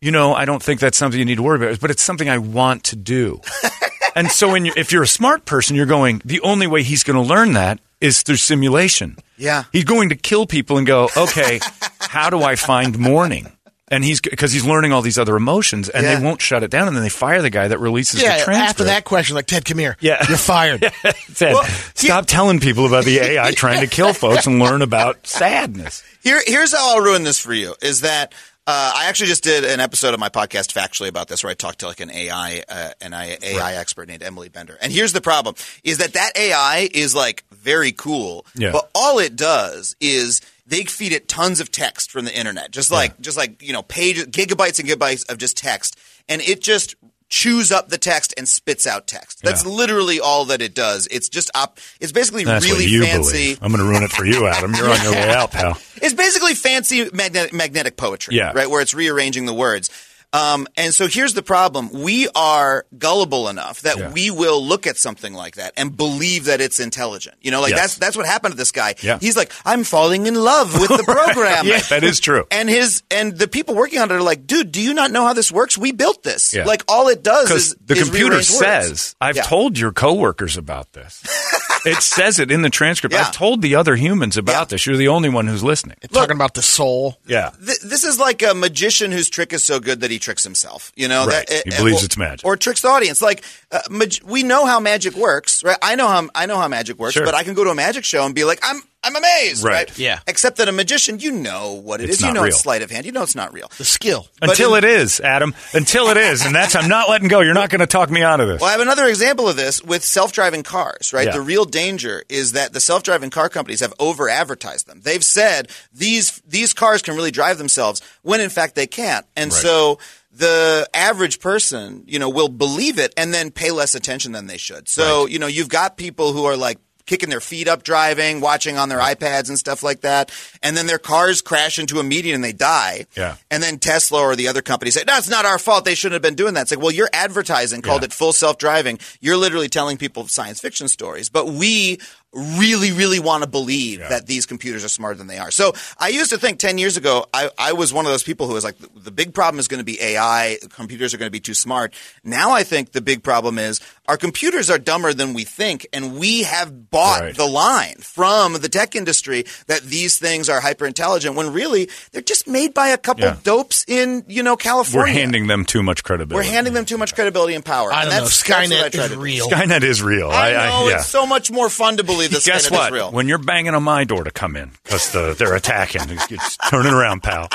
[0.00, 2.28] you know, I don't think that's something you need to worry about, but it's something
[2.28, 3.40] I want to do.
[4.14, 7.02] and so, when you, if you're a smart person, you're going, the only way he's
[7.02, 9.16] going to learn that is through simulation.
[9.36, 9.64] Yeah.
[9.72, 11.60] He's going to kill people and go, okay,
[12.00, 13.52] how do I find mourning?
[13.92, 16.14] And he's because he's learning all these other emotions, and Yeah.
[16.14, 18.44] they won't shut it down, and then they fire the guy that releases Yeah, the
[18.44, 18.70] transcript.
[18.70, 19.96] after that question, like Ted, come here.
[20.00, 20.24] Yeah.
[20.28, 20.90] you're fired.
[21.34, 25.26] Said, Well, stop telling people about the AI trying to kill folks and learn about
[25.26, 26.04] sadness.
[26.22, 28.32] Here, here's how I'll ruin this for you: is that
[28.66, 31.54] uh, I actually just did an episode of my podcast factually about this, where I
[31.54, 34.76] talked to like an AI, uh, an AI, AI expert named Emily Bender.
[34.80, 38.72] And here's the problem: is that that AI is like very cool, Yeah.
[38.72, 42.90] but all it does is they feed it tons of text from the internet, just
[42.90, 46.94] like just like you know, pages, gigabytes and gigabytes of just text, and it just
[47.30, 49.40] chews up the text and spits out text.
[49.42, 49.70] That's Yeah.
[49.70, 51.06] literally all that it does.
[51.10, 53.32] It's just op- It's basically That's really fancy.
[53.32, 53.58] believe.
[53.62, 54.74] I'm going to ruin it for you, Adam.
[54.74, 55.78] You're on your way out, pal.
[56.02, 58.52] It's basically fancy magnetic, magnetic poetry, Yeah.
[58.52, 58.68] right?
[58.68, 59.90] Where it's rearranging the words.
[60.32, 61.90] Um, and so here's the problem.
[61.92, 64.10] We are gullible enough that Yeah.
[64.12, 67.36] we will look at something like that and believe that it's intelligent.
[67.40, 67.80] You know, like Yes.
[67.80, 68.94] that's, that's what happened to this guy.
[69.02, 69.18] Yeah.
[69.20, 71.66] He's like, I'm falling in love with the program.
[71.66, 72.46] Yeah, that is true.
[72.52, 75.24] And his, and the people working on it are like, dude, do you not know
[75.26, 75.76] how this works?
[75.76, 76.54] We built this.
[76.54, 76.64] Yeah.
[76.64, 78.58] Like all it does is the is computer rearrange words.
[78.58, 79.42] says, I've Yeah.
[79.42, 81.22] told your coworkers about this.
[81.84, 83.14] it says it in the transcript.
[83.14, 83.22] Yeah.
[83.22, 84.64] I've told the other humans about Yeah.
[84.66, 84.86] this.
[84.86, 85.96] You're the only one who's listening.
[86.12, 87.18] Talking about the soul.
[87.26, 87.50] Yeah.
[87.66, 90.92] Th- this is like a magician whose trick is so good that he tricks himself.
[90.94, 91.46] You know, Right.
[91.46, 92.46] That- He uh, believes or- it's magic.
[92.46, 93.20] or tricks the audience.
[93.20, 95.78] Like uh, mag- we know how magic works, right?
[95.82, 97.24] I know how I know how magic works, Sure.
[97.24, 99.88] but I can go to a magic show and be like, I'm I'm amazed, Right.
[99.88, 99.98] right?
[99.98, 100.18] Yeah.
[100.26, 102.22] Except that a magician, you know what it It's is.
[102.26, 102.48] You know real.
[102.50, 103.06] it's sleight of hand.
[103.06, 103.70] You know it's not real.
[103.78, 104.28] The skill.
[104.42, 105.54] Until in- it is, Adam.
[105.72, 106.44] Until it is.
[106.44, 107.40] And that's, I'm not letting go.
[107.40, 108.60] You're not going to talk me out of this.
[108.60, 111.26] Well, I have another example of this with self-driving cars, right?
[111.28, 111.32] Yeah.
[111.32, 115.00] The real danger is that the self-driving car companies have over-advertised them.
[115.02, 119.24] They've said these these cars can really drive themselves when in fact they can't.
[119.34, 119.62] And Right.
[119.62, 119.98] so
[120.30, 124.58] the average person, you know, will believe it and then pay less attention than they
[124.58, 124.88] should.
[124.88, 128.76] So, you know, you've got people who are like kicking their feet up driving, watching
[128.78, 130.30] on their iPads and stuff like that,
[130.62, 133.06] and then their cars crash into a median and they die.
[133.16, 133.36] Yeah.
[133.50, 135.84] And then Tesla or the other company say, "No, it's not our fault.
[135.84, 138.06] They shouldn't have been doing that." It's like, well, you're advertising called Yeah.
[138.06, 138.98] it full self-driving.
[139.20, 141.98] You're literally telling people science fiction stories, but we
[142.32, 145.50] really, really want to believe that these computers are smarter than they are.
[145.50, 148.46] So I used to think 10 years ago, I, I was one of those people
[148.46, 150.58] who was like, the, the big problem is going to be AI.
[150.70, 151.92] Computers are going to be too smart.
[152.22, 156.18] Now I think the big problem is our computers are dumber than we think, and
[156.18, 157.36] we have bought Right.
[157.36, 162.22] the line from the tech industry that these things are hyper intelligent when really they're
[162.22, 163.36] just made by a couple Yeah.
[163.42, 165.12] dopes in, you know, California.
[165.12, 166.46] We're handing them too much credibility.
[166.46, 167.92] We're handing them too much credibility and power.
[167.92, 168.24] I and don't know.
[168.24, 169.48] that's, that's Skynet try is real.
[169.48, 170.30] Skynet is real.
[170.30, 170.96] I know yeah.
[170.96, 172.86] it's so much more fun to believe this Guess Skynet what?
[172.86, 173.12] is real.
[173.12, 176.92] When you're banging on my door to come in because the, they're attacking, it's turning
[176.92, 177.48] around, pal.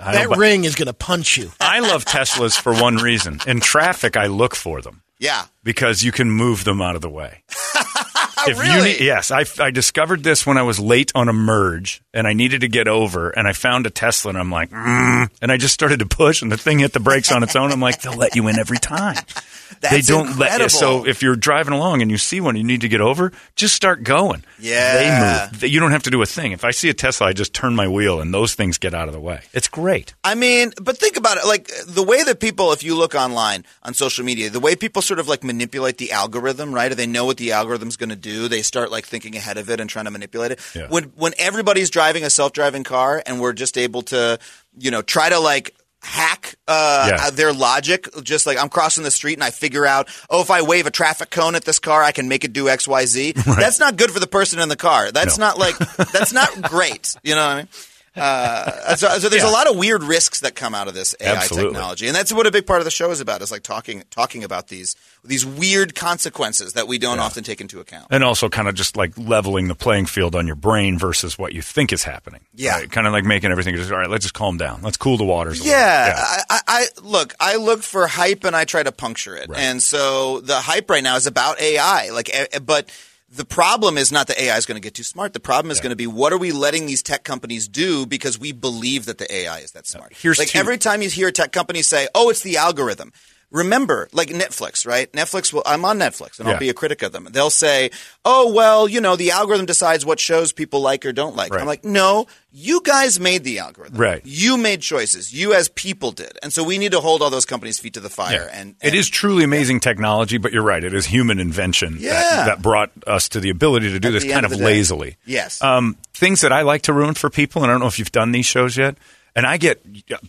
[0.00, 1.50] I That don't ring is going to punch you.
[1.60, 3.40] I love Teslas for one reason.
[3.46, 5.46] In traffic, I look for them yeah.
[5.64, 7.42] because you can move them out of the way.
[8.48, 8.92] If you Really?
[8.92, 12.32] need, yes, I, I discovered this when I was late on a merge and I
[12.32, 15.56] needed to get over, and I found a Tesla, and I'm like, mm, and I
[15.56, 17.70] just started to push, and the thing hit the brakes on its own.
[17.72, 19.16] I'm like, they'll let you in every time.
[19.80, 20.68] they don't let you.
[20.68, 23.74] So if you're driving along and you see one, you need to get over, just
[23.74, 24.42] start going.
[24.58, 25.46] Yeah.
[25.50, 25.70] they move.
[25.70, 26.52] You don't have to do a thing.
[26.52, 29.08] If I see a Tesla, I just turn my wheel, and those things get out
[29.08, 29.40] of the way.
[29.52, 30.14] It's great.
[30.24, 31.46] I mean, but think about it.
[31.46, 35.02] Like the way that people, if you look online on social media, the way people
[35.02, 36.90] sort of like manipulate the algorithm, right?
[36.94, 38.27] They know what the algorithm's going to do.
[38.48, 40.60] They start like thinking ahead of it and trying to manipulate it.
[40.74, 40.88] Yeah.
[40.88, 44.38] When when everybody's driving a self-driving car and we're just able to,
[44.78, 47.30] you know, try to like hack uh, Yeah.
[47.30, 50.62] their logic just like i'm crossing the street and i figure out oh if i
[50.62, 53.96] wave a traffic cone at this car i can make it do xyz that's not
[53.96, 55.46] good for the person in the car that's No.
[55.46, 55.76] not like
[56.12, 57.68] that's not great you know what i mean
[58.18, 59.50] Uh, so, so there's Yeah.
[59.50, 61.70] a lot of weird risks that come out of this AI Absolutely.
[61.72, 63.42] technology, and that's what a big part of the show is about.
[63.42, 67.80] Is like talking talking about these these weird consequences that we don't often take into
[67.80, 68.06] account.
[68.10, 71.52] And also kind of just like leveling the playing field on your brain versus what
[71.52, 72.40] you think is happening.
[72.54, 72.84] Yeah.
[72.86, 74.80] Kind of like making everything just, all right, let's just calm down.
[74.82, 75.60] Let's cool the waters.
[75.60, 75.78] a little.
[75.78, 77.34] Yeah, I, I, I look.
[77.40, 79.48] I look for hype and I try to puncture it.
[79.50, 79.58] Right.
[79.58, 82.10] And so the hype right now is about AI.
[82.10, 82.88] Like, eh, but
[83.30, 85.32] the problem is not that AI is going to get too smart.
[85.34, 88.38] The problem is going to be what are we letting these tech companies do because
[88.38, 90.14] we believe that the AI is that smart.
[90.14, 93.12] Here's like two- every time you hear a tech company say, "Oh, it's the algorithm."
[93.50, 95.10] Remember, like Netflix, right?
[95.12, 95.52] Netflix.
[95.52, 96.54] Will, I'm on Netflix, and Yeah.
[96.54, 97.28] I'll be a critic of them.
[97.30, 97.90] They'll say,
[98.24, 101.60] "Oh, well, you know, the algorithm decides what shows people like or don't like." Right.
[101.62, 103.96] I'm like, "No, you guys made the algorithm.
[103.98, 104.20] Right.
[104.24, 105.32] You made choices.
[105.32, 106.38] You as people did.
[106.42, 108.50] And so we need to hold all those companies' feet to the fire.
[108.52, 110.84] And, it and- is truly amazing technology, but you're right.
[110.84, 112.12] It is human invention Yeah.
[112.20, 115.16] that, that brought us to the ability to do At this kind of of lazily.
[115.24, 115.62] Yes.
[115.62, 118.12] Um, things that I like to ruin for people, and I don't know if you've
[118.12, 118.96] done these shows yet,
[119.36, 119.82] and I get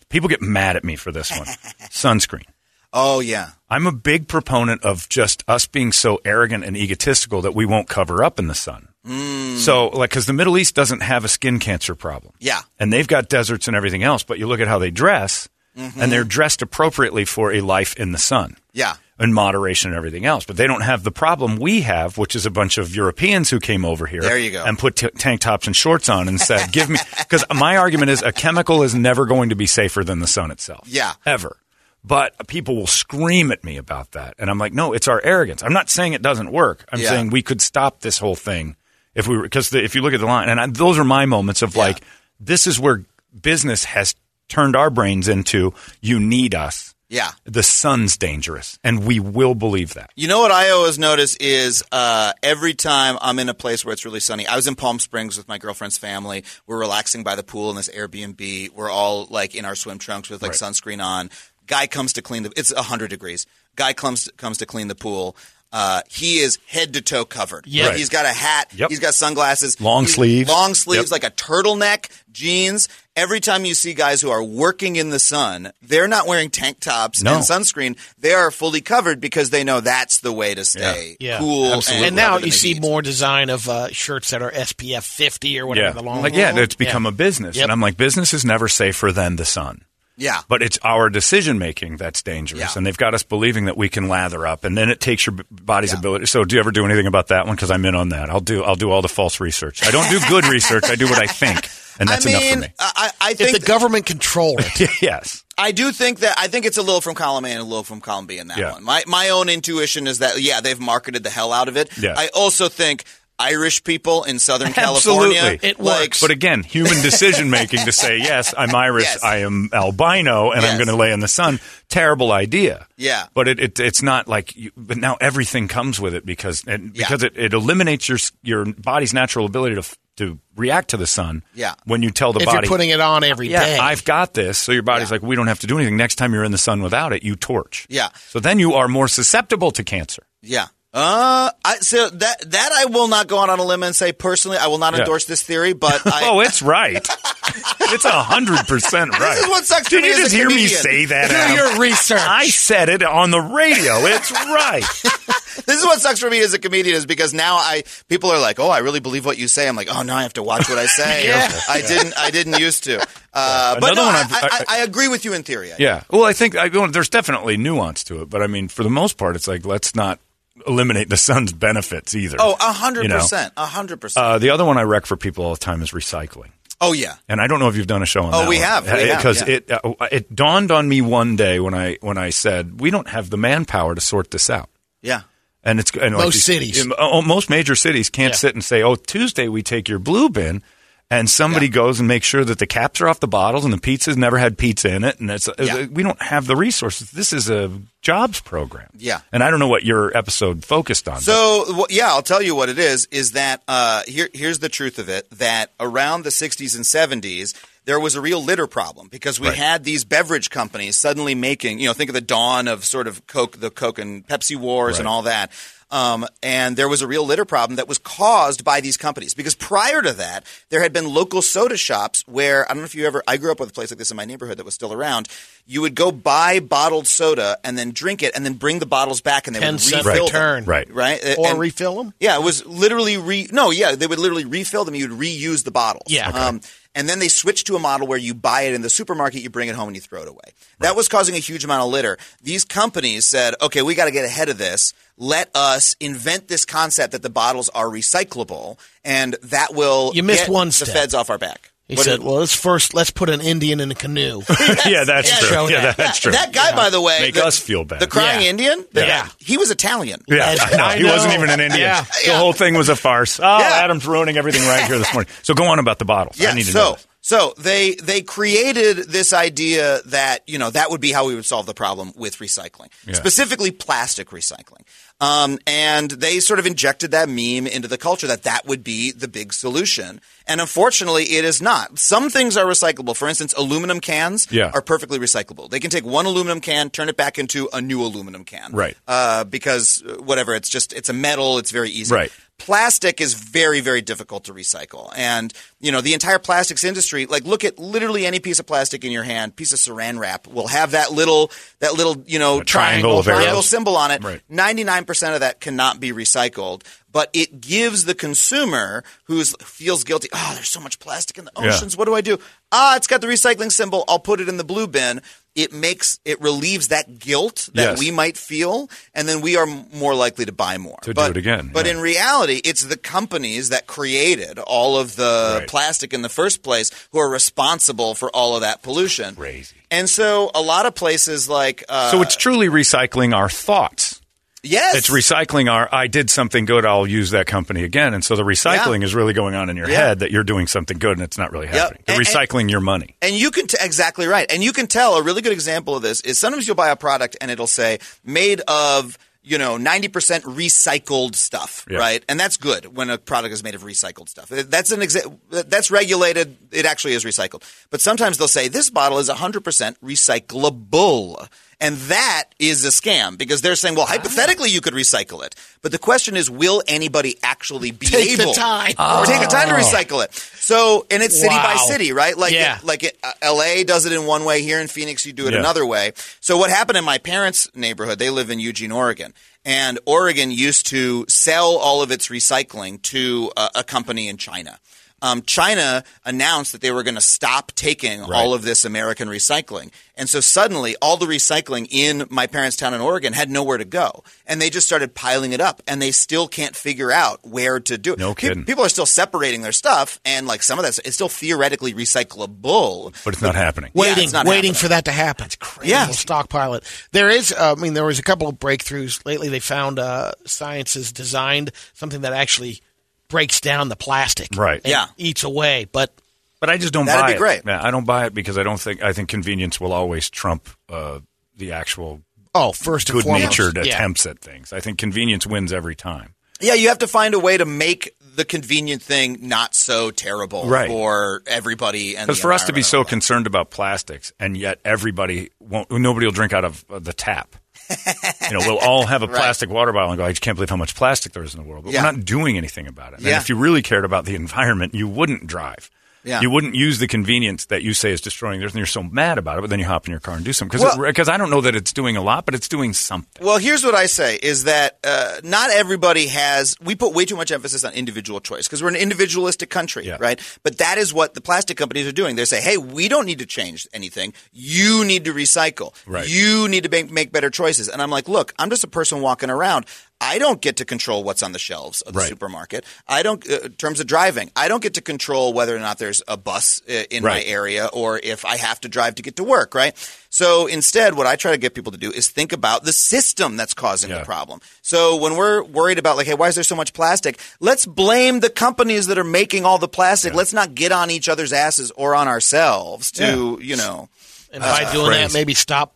[0.10, 1.47] people get mad at me for this one.
[1.89, 2.43] Sunscreen.
[2.91, 3.52] Oh yeah.
[3.69, 7.88] I'm a big proponent of just us being so arrogant and egotistical that we won't
[7.88, 8.88] cover up in the sun.
[9.06, 9.58] Mm.
[9.58, 12.34] So, like, because the Middle East doesn't have a skin cancer problem.
[12.39, 12.62] Yeah.
[12.80, 15.47] And they've got deserts and everything else, but you look at how they dress,
[15.78, 16.02] mm-hmm.
[16.02, 18.58] and they're dressed appropriately for a life in the sun.
[18.73, 18.95] Yeah.
[19.19, 20.45] In moderation and everything else.
[20.45, 23.60] But they don't have the problem we have, which is a bunch of Europeans who
[23.60, 24.63] came over here There you go.
[24.63, 26.99] and put t- tank tops and shorts on and said, Give me.
[27.17, 30.52] Because my argument is a chemical is never going to be safer than the sun
[30.52, 30.88] itself.
[30.88, 31.13] Yeah.
[31.25, 31.58] Ever.
[32.04, 34.36] But people will scream at me about that.
[34.40, 35.62] And I'm like, no, it's our arrogance.
[35.64, 36.86] I'm not saying it doesn't work.
[36.92, 37.10] I'm Yeah.
[37.10, 38.76] saying we could stop this whole thing
[39.16, 41.26] if we were, because if you look at the line, and I, those are my
[41.26, 42.02] moments of like,
[42.40, 43.04] this is where
[43.42, 44.16] business has
[44.48, 46.96] turned our brains into, you need us.
[47.12, 47.32] Yeah.
[47.46, 50.12] The sun's dangerous, and we will believe that.
[50.16, 53.94] You know what I always notice is uh, every time I'm in a place where
[53.94, 54.46] it's really sunny.
[54.46, 56.44] I was in Palm Springs with my girlfriend's family.
[56.68, 58.74] We're relaxing by the pool in this Airbnb.
[58.76, 61.32] We're all like in our swim trunks with like sunscreen on.
[61.69, 62.51] Guy comes to clean the.
[62.58, 63.45] It's hundred degrees.
[63.77, 65.38] Guy comes comes to clean the pool.
[65.71, 67.67] Uh, he is head to toe covered.
[67.67, 67.89] Yep.
[67.89, 68.71] Like, He's got a hat.
[68.75, 68.89] Yep.
[68.89, 69.79] He's got sunglasses.
[69.79, 70.49] Long He's- sleeves.
[70.49, 71.12] Long sleeves, Yep.
[71.12, 72.89] like a turtleneck, jeans.
[73.15, 76.79] Every time you see guys who are working in the sun, they're not wearing tank
[76.79, 77.36] tops No.
[77.36, 77.97] and sunscreen.
[78.17, 81.38] They are fully covered because they know that's the way to stay Yeah.
[81.38, 81.71] cool.
[81.75, 82.08] Absolutely.
[82.08, 82.82] And now you see heat.
[82.82, 85.93] more design of uh, shirts that are SPF 50 or whatever Yeah.
[85.93, 87.10] the long Like, yeah, it's become Yeah.
[87.10, 87.55] a business.
[87.58, 87.63] Yep.
[87.65, 89.82] And I'm like, business is never safer than the sun.
[90.19, 90.41] Yeah.
[90.47, 92.69] But it's our decision making that's dangerous, Yeah.
[92.75, 95.36] and they've got us believing that we can lather up, and then it takes your
[95.49, 95.99] body's Yeah.
[95.99, 96.25] ability.
[96.27, 97.55] So, do you ever do anything about that one?
[97.55, 98.29] Because I'm in on that.
[98.29, 98.63] I'll do.
[98.63, 99.84] I'll do all the false research.
[99.84, 100.84] I don't do good research.
[100.86, 101.67] I do what I think,
[101.99, 102.67] and that's I mean, enough for me.
[102.79, 105.43] I, I If think the government controlled it, yes.
[105.58, 107.84] I do think that I think it's a little from column A and a little
[107.84, 108.73] from column B in that Yeah.
[108.73, 108.84] one.
[108.84, 111.89] My my own intuition is that yeah, they've marketed the hell out of it.
[111.97, 112.13] Yeah.
[112.17, 113.03] I also think
[113.39, 115.36] Irish people in Southern Absolutely.
[115.36, 116.21] California, It like, works.
[116.21, 119.23] But again, human decision making to say yes, I'm Irish, Yes.
[119.23, 121.60] I am albino, and I'm going to lay in the sun.
[121.88, 122.86] Terrible idea.
[122.97, 123.28] Yeah.
[123.34, 124.56] But it, it it's not like.
[124.56, 127.08] You, but now everything comes with it because and Yeah.
[127.08, 131.43] because it, it eliminates your your body's natural ability to to react to the sun.
[131.56, 131.75] Yeah.
[131.86, 134.34] When you tell the if body, you're putting it on every day, yeah, I've got
[134.34, 134.58] this.
[134.58, 135.15] So your body's Yeah.
[135.15, 135.95] like, we don't have to do anything.
[135.95, 137.88] Next time you're in the sun without it, you torch.
[137.89, 138.10] Yeah.
[138.28, 140.23] So then you are more susceptible to cancer.
[140.41, 140.67] yeah.
[140.91, 144.12] Uh, I, so that that I will not go out on a limb and say
[144.12, 145.02] personally, I will not Yeah.
[145.02, 146.95] endorse this theory, but I, oh, it's right.
[146.97, 149.19] it's a hundred percent right.
[149.36, 150.82] This is what sucks for Did me you as a just hear me comedian.
[150.82, 151.30] say that?
[151.30, 152.19] do your research.
[152.19, 153.97] I said it on the radio.
[154.06, 154.82] It's right.
[155.67, 158.39] this is what sucks for me as a comedian is because now I people are
[158.39, 159.67] like, oh, I really believe what you say.
[159.67, 161.28] I'm like, oh, now I have to watch what I say.
[161.28, 161.52] Yeah.
[161.69, 162.17] I didn't.
[162.17, 162.99] I didn't used to.
[163.32, 165.43] Uh, but Another no, one I, I've- I, I- I, I agree with you in
[165.43, 165.71] theory.
[165.71, 166.04] I Yeah.
[166.10, 168.89] Well, I think I, well, there's definitely nuance to it, but I mean, for the
[168.89, 170.19] most part, it's like let's not
[170.67, 172.38] eliminate the sun's benefits either.
[172.39, 173.17] Oh, a hundred You know?
[173.19, 174.26] percent, a hundred percent.
[174.26, 176.50] Uh, the other one I wreck for people all the time is recycling.
[176.82, 178.50] Oh yeah, And I don't know if you've done a show on Oh, that.
[178.50, 178.86] we have.
[178.86, 179.56] We have, because yeah.
[179.56, 183.10] it uh, it dawned on me one day when I when I said we don't
[183.10, 184.69] have the manpower to sort this out.
[185.02, 185.22] yeah.
[185.62, 186.88] And it's and like Most these- cities.
[186.98, 188.38] oh, most major cities can't Yeah.
[188.38, 190.63] sit and say, "Oh, Tuesday we take your blue bin,"
[191.12, 191.72] and somebody Yeah.
[191.74, 194.38] goes and makes sure that the caps are off the bottles and the pizza's never
[194.38, 195.86] had pizza in it, and it's uh, Yeah.
[195.91, 197.12] we don't have the resources.
[197.12, 198.88] This is a jobs program.
[198.98, 199.22] Yeah.
[199.32, 201.22] and I don't know what your episode focused on.
[201.22, 203.08] So wh- yeah, I'll tell you what it is.
[203.12, 204.30] Is that uh, here?
[204.34, 207.54] Here's the truth of it: that around the '60s and '70s,
[207.86, 209.58] there was a real litter problem because we Right.
[209.58, 211.80] had these beverage companies suddenly making.
[211.80, 215.00] You know, think of the dawn of sort of Coke, the Coke and Pepsi wars,
[215.00, 215.52] and all that.
[215.91, 219.56] Um, and there was a real litter problem that was caused by these companies because
[219.56, 223.08] prior to that, there had been local soda shops where I don't know if you
[223.08, 223.23] ever.
[223.28, 225.28] I grew up with a place like this in my neighborhood that was still around.
[225.65, 229.21] You would go buy bottled soda and then drink it, and then bring the bottles
[229.21, 230.34] back, and they 10 would cent refill them.
[230.36, 230.65] return.
[230.65, 230.93] Right.
[230.93, 231.38] right?
[231.38, 232.13] or And- refill them.
[232.19, 233.47] yeah, it was literally re.
[233.52, 234.93] No, yeah, they would literally refill them.
[234.95, 236.04] You'd reuse the bottles.
[236.08, 236.30] Yeah.
[236.30, 236.38] Okay.
[236.39, 236.62] Um,
[236.95, 239.49] and then they switched to a model where you buy it in the supermarket, you
[239.49, 240.54] bring it home, and you throw it away.
[240.80, 242.17] That was causing a huge amount of litter.
[242.41, 244.93] These companies said, "Okay, we got to get ahead of this.
[245.17, 250.45] Let us invent this concept that the bottles are recyclable, and that will You missed
[250.45, 253.10] get one the feds off our back." He What said, did- "Well, let's first let's
[253.10, 254.43] put an Indian in a canoe."
[254.86, 255.69] yeah, that's Yeah, true.
[255.71, 255.97] Yeah, that.
[255.97, 256.32] that's true.
[256.32, 257.99] That guy, by the way, Make the- us feel bad.
[257.99, 258.49] The crying Yeah.
[258.52, 259.28] Indian, the- Yeah.
[259.39, 260.21] he was Italian.
[260.28, 260.84] Yeah, As- I know.
[260.86, 261.82] I He wasn't even an Indian.
[261.82, 262.06] Yeah.
[262.25, 263.39] The whole thing was a farce.
[263.39, 263.82] Oh, Yeah.
[263.84, 265.32] Adam's ruining everything right here this morning.
[265.41, 266.39] So go on about the bottles.
[266.39, 266.52] Yeah.
[266.52, 266.80] I need to know.
[266.89, 267.08] so this.
[267.21, 271.45] So they they created this idea that you know that would be how we would
[271.45, 274.82] solve the problem with recycling, specifically plastic recycling.
[275.21, 279.12] Um, and they sort of injected that meme into the culture that that would be
[279.12, 280.21] the big solution.
[280.47, 281.99] And unfortunately, it is not.
[281.99, 283.17] Some things are recyclable.
[283.17, 284.71] For instance, aluminum cans Yeah.
[284.73, 285.69] are perfectly recyclable.
[285.69, 288.71] They can take one aluminum can, turn it back into a new aluminum can.
[288.71, 288.95] Right.
[289.10, 291.58] Uh, because whatever, it's just it's a metal.
[291.58, 292.15] It's very easy.
[292.15, 292.32] Right.
[292.60, 295.12] Plastic is very, very difficult to recycle.
[295.15, 299.04] And, you know, the entire plastics industry, like look at literally any piece of plastic
[299.04, 302.62] in your hand, piece of saran wrap will have that little, that little, you know,
[302.62, 304.24] triangle of triangle symbol on it.
[304.24, 304.41] Right.
[304.52, 310.52] 99% of that cannot be recycled, but it gives the consumer who feels guilty, oh,
[310.56, 311.69] there's so much plastic in the Yeah.
[311.74, 311.98] oceans.
[311.98, 312.39] What do I do?
[312.72, 314.04] Ah, it's got the recycling symbol.
[314.08, 315.22] I'll put it in the blue bin.
[315.56, 318.00] It makes, it relieves that guilt that Yes.
[318.00, 320.98] we might feel, and then we are more likely to buy more.
[321.02, 321.93] To do but, it again, But yeah.
[321.93, 325.67] in reality, it's the companies that created all of the Right.
[325.67, 329.36] plastic in the first place who are responsible for all of that pollution.
[329.36, 329.76] Crazy.
[329.91, 334.18] And so a lot of places like, uh, So it's truly recycling our thoughts.
[334.63, 338.13] Yes, It's recycling our, I did something good, I'll use that company again.
[338.13, 339.06] And so the recycling Yeah.
[339.06, 339.98] is really going on in your Yeah.
[340.08, 342.04] head that you're doing something good and it's not really happening.
[342.06, 343.15] They're And- and- recycling your money.
[343.22, 344.50] And you can t- exactly right.
[344.52, 346.95] And you can tell a really good example of this is sometimes you'll buy a
[346.95, 351.98] product and it'll say made of you know 90% recycled stuff, Yeah.
[351.98, 352.24] right?
[352.28, 354.50] And that's good when a product is made of recycled stuff.
[354.50, 356.58] That's an exa- that's regulated.
[356.72, 357.63] It actually is recycled.
[357.89, 361.48] But sometimes they'll say this bottle is 100% recyclable.
[361.82, 364.12] And that is a scam because they're saying, well, ah.
[364.12, 365.56] hypothetically, you could recycle it.
[365.82, 368.96] But the question is, will anybody actually be Take the able time.
[369.00, 369.80] or take the time to ah.
[369.80, 370.34] recycle it?
[370.34, 372.38] So, and it's city by city, right?
[372.38, 372.80] Like, Yeah.
[372.80, 374.62] it, like it, uh, LA does it in one way.
[374.62, 375.60] Here in Phoenix, you do it Yeah.
[375.60, 376.12] another way.
[376.42, 378.20] So what happened in my parents' neighborhood?
[378.20, 383.52] They live in Eugene, Oregon, and Oregon used to sell all of its recycling to
[383.56, 384.80] a, a company in China.
[385.21, 389.91] Um, China announced that they were going to stop taking all of this American recycling.
[390.15, 393.86] And so suddenly all the recycling in my parents' town in Oregon had nowhere to
[393.86, 394.23] go.
[394.45, 397.97] And they just started piling it up and they still can't figure out where to
[397.97, 398.19] do it.
[398.19, 398.65] No Pe- kidding.
[398.65, 403.13] People are still separating their stuff and like some of that, it's still theoretically recyclable.
[403.23, 403.91] But it's not happening.
[403.93, 404.82] Yeah, waiting, it's not waiting happening.
[404.82, 405.45] for that to happen.
[405.45, 405.91] It's crazy.
[405.91, 406.05] Yeah.
[406.05, 406.84] We'll stockpile it.
[407.12, 409.49] There is, uh, I mean, there was a couple of breakthroughs lately.
[409.49, 412.82] They found uh, science has designed something that actually
[413.30, 414.82] breaks down the plastic, Right.
[414.84, 415.06] and Yeah.
[415.18, 415.86] eats away.
[415.92, 416.13] But
[416.60, 417.38] But I just don't That'd buy be it.
[417.38, 417.62] great.
[417.65, 420.68] Yeah, I don't buy it because I don't think I think convenience will always trump
[420.92, 421.20] uh,
[421.56, 422.22] the actual
[422.54, 423.84] oh, first and good-natured yeah.
[423.84, 424.74] attempts at things.
[424.74, 426.34] I think convenience wins every time.
[426.60, 430.68] Yeah, you have to find a way to make the convenient thing not so terrible
[430.68, 430.89] Right.
[430.89, 432.18] for everybody.
[432.18, 433.10] And Because the for us to be environment so and all that.
[433.10, 437.56] concerned about plastics, and yet everybody won't, nobody will drink out of uh, the tap.
[437.89, 440.69] You know, we'll all have a plastic water bottle and go, I just can't believe
[440.69, 441.86] how much plastic there is in the world.
[441.86, 442.04] But Yeah.
[442.04, 443.21] we're not doing anything about it.
[443.21, 443.34] Yeah.
[443.36, 445.89] And if you really cared about the environment, you wouldn't drive.
[446.30, 446.42] Yeah.
[446.42, 449.04] You wouldn't use the convenience that you say is destroying the earth, and you're so
[449.04, 450.80] mad about it, but then you hop in your car and do something.
[450.80, 453.44] Because Well- I don't know that it's doing a lot, but it's doing something.
[453.46, 457.36] Well, here's what I say is that uh, not everybody has, we put way too
[457.36, 460.18] much emphasis on individual choice because we're an individualistic country, Yeah.
[460.20, 460.39] right?
[460.63, 462.36] But that is what the plastic companies are doing.
[462.36, 464.34] They say, hey, we don't need to change anything.
[464.52, 465.94] You need to recycle.
[466.06, 466.28] Right.
[466.28, 467.89] You need to make, make better choices.
[467.89, 469.86] And I'm like, look, I'm just a person walking around.
[470.21, 472.27] I don't get to control what's on the shelves of the Right.
[472.29, 472.84] supermarket.
[473.08, 475.97] I don't, uh, in terms of driving, I don't get to control whether or not
[475.97, 479.38] there's a bus uh, in my area or if I have to drive to get
[479.38, 479.95] to work, right?
[480.29, 483.55] So instead, what I try to get people to do is think about the system
[483.55, 484.19] that's causing Yeah.
[484.19, 484.60] the problem.
[484.82, 487.39] So when we're worried about like, hey, why is there so much plastic?
[487.62, 490.34] Let's blame the companies that are making all the plastic.
[490.34, 494.10] Let's not get on each other's asses or on ourselves to, you know.
[494.51, 495.95] And by doing that, maybe stop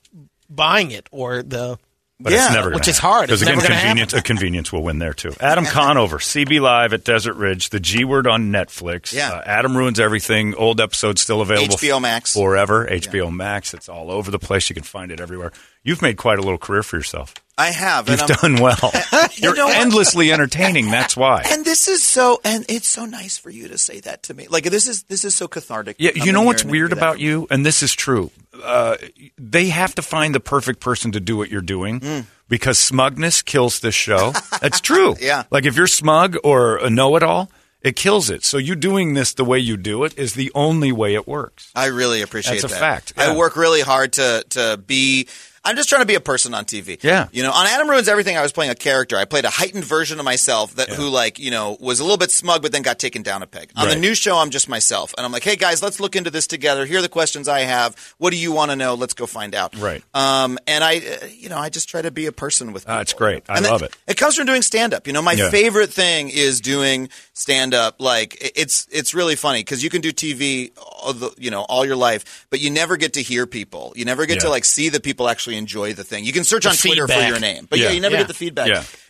[0.50, 1.78] buying it or the.
[2.24, 3.28] But Yeah, it's never which gonna is hard.
[3.28, 5.34] Because again, never convenience, a convenience will win there too.
[5.42, 9.14] Adam Conover, CB Live at Desert Ridge, the G Word on Netflix.
[9.14, 9.34] Yeah.
[9.34, 10.56] Uh, Adam ruins everything.
[10.56, 11.76] Old episodes still available.
[11.76, 12.34] HBO Max.
[12.34, 12.88] forever.
[12.88, 13.74] HBO Max.
[13.74, 14.70] It's all over the place.
[14.70, 15.52] You can find it everywhere.
[15.84, 17.34] You've made quite a little career for yourself.
[17.58, 18.10] I have.
[18.10, 18.92] You've done well.
[19.36, 20.90] You're know endlessly entertaining.
[20.90, 21.44] That's why.
[21.52, 24.48] And this is so, and it's so nice for you to say that to me.
[24.48, 25.98] Like this is this is so cathartic.
[26.00, 28.32] Yeah, you know what's weird about you, and this is true.
[28.64, 28.98] Uh,
[29.38, 33.80] they have to find the perfect person to do what you're doing because smugness kills
[33.82, 34.34] this show.
[34.62, 35.16] That's true.
[35.22, 35.44] Yeah.
[35.52, 37.50] like if you're smug or a know-it-all,
[37.82, 38.44] It kills it.
[38.46, 41.70] So you doing this the way you do it is the only way it works.
[41.76, 42.80] I really appreciate That's a that.
[42.80, 43.32] fact, yeah.
[43.34, 45.28] I work really hard to to be.
[45.66, 47.02] I'm just trying to be a person on TV.
[47.02, 47.28] Yeah.
[47.32, 49.16] You know, on Adam Ruins Everything, I was playing a character.
[49.16, 52.18] I played a heightened version of myself that who like you know was a little
[52.18, 53.72] bit smug, but then got taken down a peg.
[53.78, 56.30] On the new show, I'm just myself, and I'm like, hey guys, let's look into
[56.30, 56.86] this together.
[56.86, 57.96] Here are the questions I have.
[58.18, 58.94] What do you want to know?
[58.96, 59.78] Let's go find out.
[59.80, 60.04] Right.
[60.14, 62.86] Um, and I, uh, you know, I just try to be a person with.
[62.88, 63.26] Ah, it's people.
[63.28, 63.44] great.
[63.48, 63.96] I And love it.
[64.08, 65.08] It comes from doing stand up.
[65.08, 65.50] You know, my Yeah.
[65.50, 67.96] favorite thing is doing stand up.
[68.00, 71.86] Like it's it's really funny because you can do TV, all the, you know, all
[71.86, 73.94] your life, but you never get to hear people.
[73.96, 76.24] You never get to like see the people actually enjoy the thing.
[76.26, 77.92] You can search The on Twitter for your name, but yeah, Yeah.
[77.92, 78.22] you never Yeah.
[78.22, 78.68] get the feedback.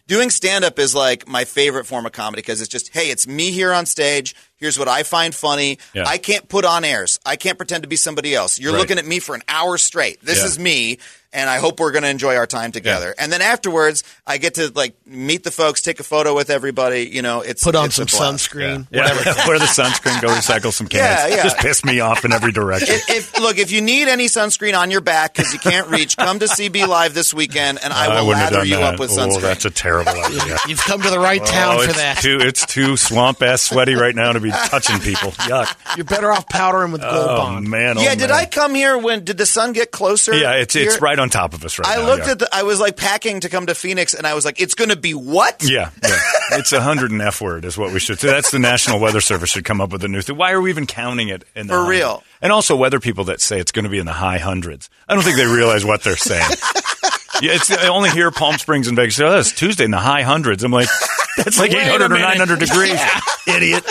[0.07, 0.15] Yeah.
[0.17, 3.25] Doing stand up is like my favorite form of comedy because it's just, hey, it's
[3.27, 4.35] me here on stage.
[4.57, 5.77] Here's what I find funny.
[5.93, 6.05] Yeah.
[6.07, 7.19] I can't put on airs.
[7.25, 8.59] I can't pretend to be somebody else.
[8.59, 8.79] You're Right.
[8.79, 10.23] looking at me for an hour straight.
[10.23, 10.45] This Yeah.
[10.45, 10.99] is me,
[11.33, 13.13] and I hope we're going to enjoy our time together.
[13.17, 17.09] And then afterwards, I get to like meet the folks, take a photo with everybody.
[17.11, 18.49] You know, it's Put on it's some a blast.
[18.51, 18.87] sunscreen.
[18.89, 19.13] Yeah.
[19.47, 21.29] Wear the sunscreen, go recycle some cans.
[21.31, 21.43] Yeah, yeah.
[21.43, 22.95] Just piss me off in every direction.
[22.95, 26.15] If, if look, if you need any sunscreen on your back because you can't reach,
[26.15, 28.93] come to CB Live this weekend, and I will wouldn't lather you that.
[28.93, 29.41] up with Oh, sunscreen.
[29.41, 30.57] that's a terrible idea.
[30.67, 32.17] You've come to the right town oh, for it's that.
[32.17, 35.31] Too, it's too swamp ass sweaty right now to be touching people.
[35.31, 35.95] Yuck.
[35.95, 37.69] You're better off powdering with Gold Oh Bond.
[37.69, 37.97] man.
[37.97, 38.31] oh, yeah, did man.
[38.31, 40.33] I come here when did the sun get closer?
[40.33, 41.93] Yeah, it's it's right on top of us right now.
[41.93, 42.09] I now.
[42.09, 42.31] looked yeah.
[42.31, 42.49] at the.
[42.51, 44.95] I was like packing to come to Phoenix, and I was like, "It's going to
[44.95, 46.19] be what?" Yeah, yeah.
[46.51, 48.17] it's a hundred and F word is what we should.
[48.17, 50.37] That's the National Weather Service should come up with a new thing.
[50.37, 51.43] Why are we even counting it?
[51.55, 51.99] In the For hundreds?
[51.99, 52.23] real.
[52.41, 54.89] And also weather people that say it's going to be in the high hundreds.
[55.07, 56.49] I don't think they realize what they're saying.
[57.41, 59.19] yeah, it's I only hear Palm Springs and Vegas.
[59.19, 60.63] Oh, it's Tuesday in the high hundreds.
[60.63, 60.87] I'm like,
[61.37, 62.99] that's like Wait 800 or 900 degrees,
[63.47, 63.83] idiot.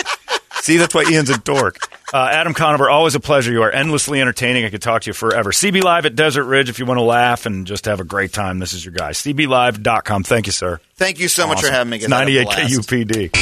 [0.61, 1.77] See, that's why Ian's a dork.
[2.13, 3.51] Uh, Adam Conover, always a pleasure.
[3.51, 4.63] You are endlessly entertaining.
[4.63, 5.51] I could talk to you forever.
[5.51, 8.31] CB Live at Desert Ridge if you want to laugh and just have a great
[8.31, 8.59] time.
[8.59, 9.11] This is your guy.
[9.11, 10.23] CBLive.com.
[10.23, 10.79] Thank you, sir.
[10.95, 11.97] Thank you so much for having me.
[11.97, 12.13] It's guys.
[12.13, 12.89] I had a 98 blast.
[12.89, 13.35] KUPD.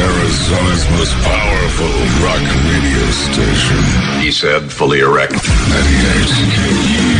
[0.00, 1.92] Arizona's most powerful
[2.24, 2.40] rock
[2.72, 4.22] radio station.
[4.22, 5.32] He said, fully erect.
[5.32, 7.19] 98 KUPD.